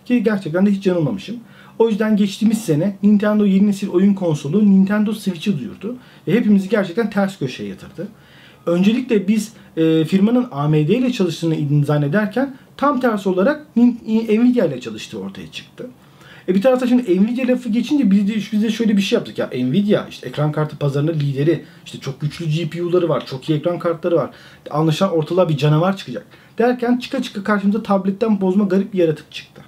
Ki 0.04 0.22
gerçekten 0.22 0.66
de 0.66 0.70
hiç 0.70 0.86
yanılmamışım. 0.86 1.36
O 1.78 1.88
yüzden 1.88 2.16
geçtiğimiz 2.16 2.58
sene 2.58 2.96
Nintendo 3.02 3.46
yeni 3.46 3.66
nesil 3.66 3.88
oyun 3.88 4.14
konsolu 4.14 4.70
Nintendo 4.70 5.12
Switch'i 5.12 5.58
duyurdu. 5.58 5.96
Ve 6.28 6.32
hepimizi 6.32 6.68
gerçekten 6.68 7.10
ters 7.10 7.38
köşeye 7.38 7.68
yatırdı. 7.68 8.08
Öncelikle 8.66 9.28
biz 9.28 9.52
e, 9.76 10.04
firmanın 10.04 10.48
AMD 10.50 10.74
ile 10.74 11.12
çalıştığını 11.12 11.84
zannederken 11.84 12.56
tam 12.76 13.00
tersi 13.00 13.28
olarak 13.28 13.66
Nvidia 13.76 14.66
ile 14.66 14.80
çalıştığı 14.80 15.18
ortaya 15.18 15.52
çıktı. 15.52 15.86
E 16.48 16.54
bir 16.54 16.62
tarafta 16.62 16.86
şimdi 16.86 17.22
Nvidia 17.22 17.48
lafı 17.48 17.68
geçince 17.68 18.10
biz 18.10 18.28
de, 18.28 18.34
biz 18.52 18.62
de 18.62 18.70
şöyle 18.70 18.96
bir 18.96 19.02
şey 19.02 19.16
yaptık 19.16 19.38
ya. 19.38 19.46
Nvidia 19.46 20.06
işte 20.10 20.28
ekran 20.28 20.52
kartı 20.52 20.76
pazarının 20.76 21.14
lideri. 21.14 21.64
İşte 21.84 21.98
çok 21.98 22.20
güçlü 22.20 22.46
GPU'ları 22.46 23.08
var. 23.08 23.26
Çok 23.26 23.48
iyi 23.48 23.58
ekran 23.58 23.78
kartları 23.78 24.16
var. 24.16 24.30
Anlaşılan 24.70 25.12
ortalığa 25.12 25.48
bir 25.48 25.56
canavar 25.56 25.96
çıkacak. 25.96 26.26
Derken 26.58 26.98
çıka 26.98 27.22
çıka 27.22 27.44
karşımıza 27.44 27.82
tabletten 27.82 28.40
bozma 28.40 28.64
garip 28.64 28.92
bir 28.92 28.98
yaratık 28.98 29.32
çıktı. 29.32 29.62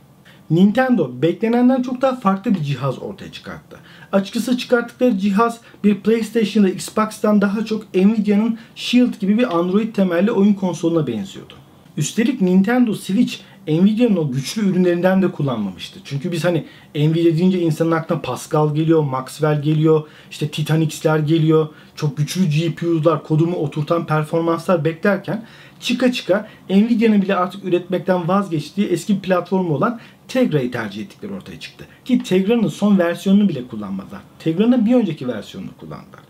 Nintendo 0.51 1.23
beklenenden 1.23 1.83
çok 1.83 2.03
daha 2.03 2.17
farklı 2.17 2.55
bir 2.55 2.63
cihaz 2.63 3.03
ortaya 3.03 3.33
çıkarttı. 3.33 3.79
Açıkçası 4.13 4.59
çıkarttıkları 4.59 5.19
cihaz 5.19 5.61
bir 5.85 6.01
PlayStation'da 6.01 6.69
Xbox'tan 6.69 7.41
daha 7.41 7.65
çok 7.65 7.95
Nvidia'nın 7.95 8.59
Shield 8.75 9.21
gibi 9.21 9.39
bir 9.39 9.59
Android 9.59 9.95
temelli 9.95 10.33
oyun 10.33 10.55
konsoluna 10.55 11.07
benziyordu. 11.07 11.55
Üstelik 11.97 12.41
Nintendo 12.41 12.95
Switch 12.95 13.35
Nvidia'nın 13.69 14.17
o 14.17 14.33
güçlü 14.33 14.71
ürünlerinden 14.71 15.23
de 15.23 15.31
kullanmamıştı. 15.31 16.01
Çünkü 16.05 16.33
biz 16.33 16.45
hani 16.45 16.65
Nvidia 16.95 17.37
deyince 17.37 17.61
insanın 17.61 17.91
aklına 17.91 18.21
Pascal 18.21 18.75
geliyor, 18.75 19.03
Maxwell 19.03 19.63
geliyor, 19.63 20.03
işte 20.31 20.49
Titanix'ler 20.49 21.19
geliyor, 21.19 21.69
çok 21.97 22.17
güçlü 22.17 22.43
GPU'lar, 22.49 23.23
kodumu 23.23 23.57
oturtan 23.57 24.07
performanslar 24.07 24.85
beklerken 24.85 25.45
çıka 25.81 26.13
çıka 26.13 26.49
Nvidia'nın 26.71 27.23
bile 27.23 27.37
artık 27.37 27.65
üretmekten 27.65 28.29
vazgeçtiği 28.29 28.89
eski 28.89 29.17
bir 29.17 29.21
platformu 29.21 29.75
olan 29.75 30.01
Tegra'yı 30.29 30.71
tercih 30.71 31.03
ettikleri 31.03 31.33
ortaya 31.33 31.61
çıktı. 31.61 31.85
Ki 32.05 32.23
Tegra'nın 32.23 32.69
son 32.69 32.99
versiyonunu 32.99 33.49
bile 33.49 33.69
kullanmadılar. 33.69 34.21
Tegra'nın 34.39 34.87
bir 34.87 34.95
önceki 34.95 35.29
versiyonunu 35.29 35.71
kullandılar. 35.81 36.21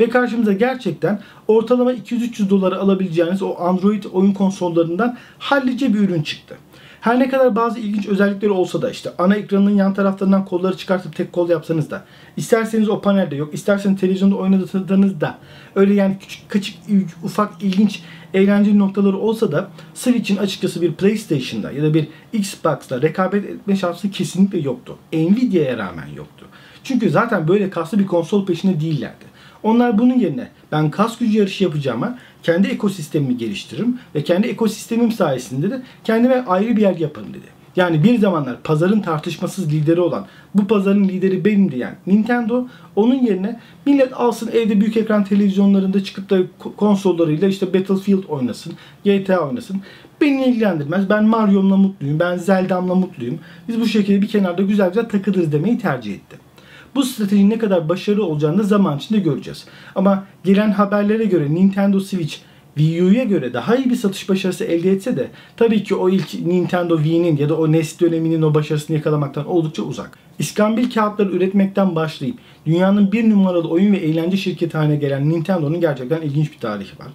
Ve 0.00 0.08
karşımıza 0.08 0.52
gerçekten 0.52 1.22
ortalama 1.48 1.92
200-300 1.92 2.50
dolara 2.50 2.76
alabileceğiniz 2.76 3.42
o 3.42 3.56
Android 3.58 4.04
oyun 4.12 4.32
konsollarından 4.32 5.16
hallice 5.38 5.94
bir 5.94 5.98
ürün 5.98 6.22
çıktı. 6.22 6.56
Her 7.00 7.18
ne 7.18 7.28
kadar 7.28 7.56
bazı 7.56 7.78
ilginç 7.78 8.08
özellikleri 8.08 8.50
olsa 8.50 8.82
da 8.82 8.90
işte 8.90 9.10
ana 9.18 9.34
ekranın 9.34 9.70
yan 9.70 9.94
taraflarından 9.94 10.44
kolları 10.44 10.76
çıkartıp 10.76 11.16
tek 11.16 11.32
kol 11.32 11.48
yapsanız 11.50 11.90
da 11.90 12.04
isterseniz 12.36 12.88
o 12.88 13.00
panelde 13.00 13.36
yok 13.36 13.54
isterseniz 13.54 14.00
televizyonda 14.00 14.36
oynadığınız 14.36 15.20
da 15.20 15.38
öyle 15.74 15.94
yani 15.94 16.16
küçük 16.20 16.50
küçük 16.50 16.76
ufak 17.22 17.62
ilginç 17.62 18.02
eğlenceli 18.34 18.78
noktaları 18.78 19.18
olsa 19.18 19.52
da 19.52 19.70
Switch'in 19.94 20.36
açıkçası 20.36 20.82
bir 20.82 20.92
PlayStation'da 20.92 21.72
ya 21.72 21.82
da 21.82 21.94
bir 21.94 22.08
Xbox'la 22.32 23.02
rekabet 23.02 23.44
etme 23.44 23.76
şansı 23.76 24.10
kesinlikle 24.10 24.58
yoktu. 24.58 24.96
Nvidia'ya 25.12 25.78
rağmen 25.78 26.08
yoktu. 26.16 26.46
Çünkü 26.84 27.10
zaten 27.10 27.48
böyle 27.48 27.70
kaslı 27.70 27.98
bir 27.98 28.06
konsol 28.06 28.46
peşinde 28.46 28.80
değillerdi. 28.80 29.24
Onlar 29.62 29.98
bunun 29.98 30.18
yerine 30.18 30.48
ben 30.72 30.90
kas 30.90 31.18
gücü 31.18 31.38
yarışı 31.38 31.64
yapacağıma 31.64 32.18
kendi 32.42 32.68
ekosistemimi 32.68 33.36
geliştiririm 33.36 33.98
ve 34.14 34.24
kendi 34.24 34.46
ekosistemim 34.46 35.12
sayesinde 35.12 35.70
de 35.70 35.82
kendime 36.04 36.44
ayrı 36.48 36.76
bir 36.76 36.82
yer 36.82 36.96
yaparım 36.96 37.28
dedi. 37.34 37.58
Yani 37.76 38.04
bir 38.04 38.18
zamanlar 38.18 38.62
pazarın 38.62 39.00
tartışmasız 39.00 39.72
lideri 39.72 40.00
olan 40.00 40.26
bu 40.54 40.66
pazarın 40.66 41.04
lideri 41.04 41.44
benim 41.44 41.72
diyen 41.72 41.96
Nintendo 42.06 42.66
onun 42.96 43.14
yerine 43.14 43.60
millet 43.86 44.12
alsın 44.12 44.50
evde 44.52 44.80
büyük 44.80 44.96
ekran 44.96 45.24
televizyonlarında 45.24 46.04
çıkıp 46.04 46.30
da 46.30 46.38
konsollarıyla 46.76 47.48
işte 47.48 47.74
Battlefield 47.74 48.22
oynasın, 48.28 48.72
GTA 49.04 49.48
oynasın. 49.48 49.80
Beni 50.20 50.44
ilgilendirmez. 50.44 51.10
Ben 51.10 51.24
Mario'mla 51.24 51.76
mutluyum. 51.76 52.18
Ben 52.18 52.36
Zelda'mla 52.36 52.94
mutluyum. 52.94 53.38
Biz 53.68 53.80
bu 53.80 53.86
şekilde 53.86 54.22
bir 54.22 54.28
kenarda 54.28 54.62
güzel 54.62 54.88
güzel 54.88 55.08
takılırız 55.08 55.52
demeyi 55.52 55.78
tercih 55.78 56.14
etti. 56.14 56.47
Bu 56.94 57.02
stratejinin 57.02 57.50
ne 57.50 57.58
kadar 57.58 57.88
başarılı 57.88 58.26
olacağını 58.26 58.58
da 58.58 58.62
zaman 58.62 58.98
içinde 58.98 59.18
göreceğiz. 59.18 59.66
Ama 59.94 60.24
gelen 60.44 60.70
haberlere 60.70 61.24
göre 61.24 61.54
Nintendo 61.54 62.00
Switch 62.00 62.36
Wii 62.78 63.02
U'ya 63.02 63.24
göre 63.24 63.54
daha 63.54 63.76
iyi 63.76 63.90
bir 63.90 63.96
satış 63.96 64.28
başarısı 64.28 64.64
elde 64.64 64.90
etse 64.90 65.16
de 65.16 65.30
tabii 65.56 65.84
ki 65.84 65.94
o 65.94 66.08
ilk 66.08 66.34
Nintendo 66.34 66.96
Wii'nin 66.96 67.36
ya 67.36 67.48
da 67.48 67.56
o 67.56 67.72
NES 67.72 68.00
döneminin 68.00 68.42
o 68.42 68.54
başarısını 68.54 68.96
yakalamaktan 68.96 69.46
oldukça 69.46 69.82
uzak. 69.82 70.18
İskambil 70.38 70.90
kağıtları 70.90 71.30
üretmekten 71.30 71.96
başlayıp 71.96 72.38
dünyanın 72.66 73.12
bir 73.12 73.30
numaralı 73.30 73.68
oyun 73.68 73.92
ve 73.92 73.96
eğlence 73.96 74.36
şirketi 74.36 74.76
haline 74.76 74.96
gelen 74.96 75.30
Nintendo'nun 75.30 75.80
gerçekten 75.80 76.22
ilginç 76.22 76.52
bir 76.52 76.58
tarihi 76.58 76.98
var. 76.98 77.08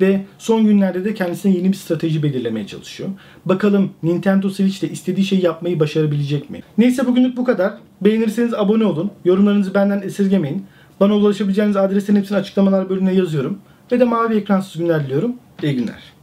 Ve 0.00 0.24
son 0.38 0.64
günlerde 0.66 1.04
de 1.04 1.14
kendisine 1.14 1.56
yeni 1.56 1.68
bir 1.68 1.76
strateji 1.76 2.22
belirlemeye 2.22 2.66
çalışıyor. 2.66 3.08
Bakalım 3.44 3.90
Nintendo 4.02 4.50
Switch 4.50 4.82
de 4.82 4.88
istediği 4.88 5.24
şeyi 5.24 5.44
yapmayı 5.44 5.80
başarabilecek 5.80 6.50
mi? 6.50 6.62
Neyse 6.78 7.06
bugünlük 7.06 7.36
bu 7.36 7.44
kadar. 7.44 7.72
Beğenirseniz 8.00 8.54
abone 8.54 8.84
olun. 8.84 9.10
Yorumlarınızı 9.24 9.74
benden 9.74 10.02
esirgemeyin. 10.02 10.64
Bana 11.00 11.14
ulaşabileceğiniz 11.14 11.76
adreslerin 11.76 12.18
hepsini 12.18 12.38
açıklamalar 12.38 12.88
bölümüne 12.88 13.14
yazıyorum. 13.14 13.58
Ve 13.92 14.00
de 14.00 14.04
mavi 14.04 14.34
ekransız 14.34 14.80
günler 14.80 15.04
diliyorum. 15.04 15.36
İyi 15.62 15.74
günler. 15.74 16.15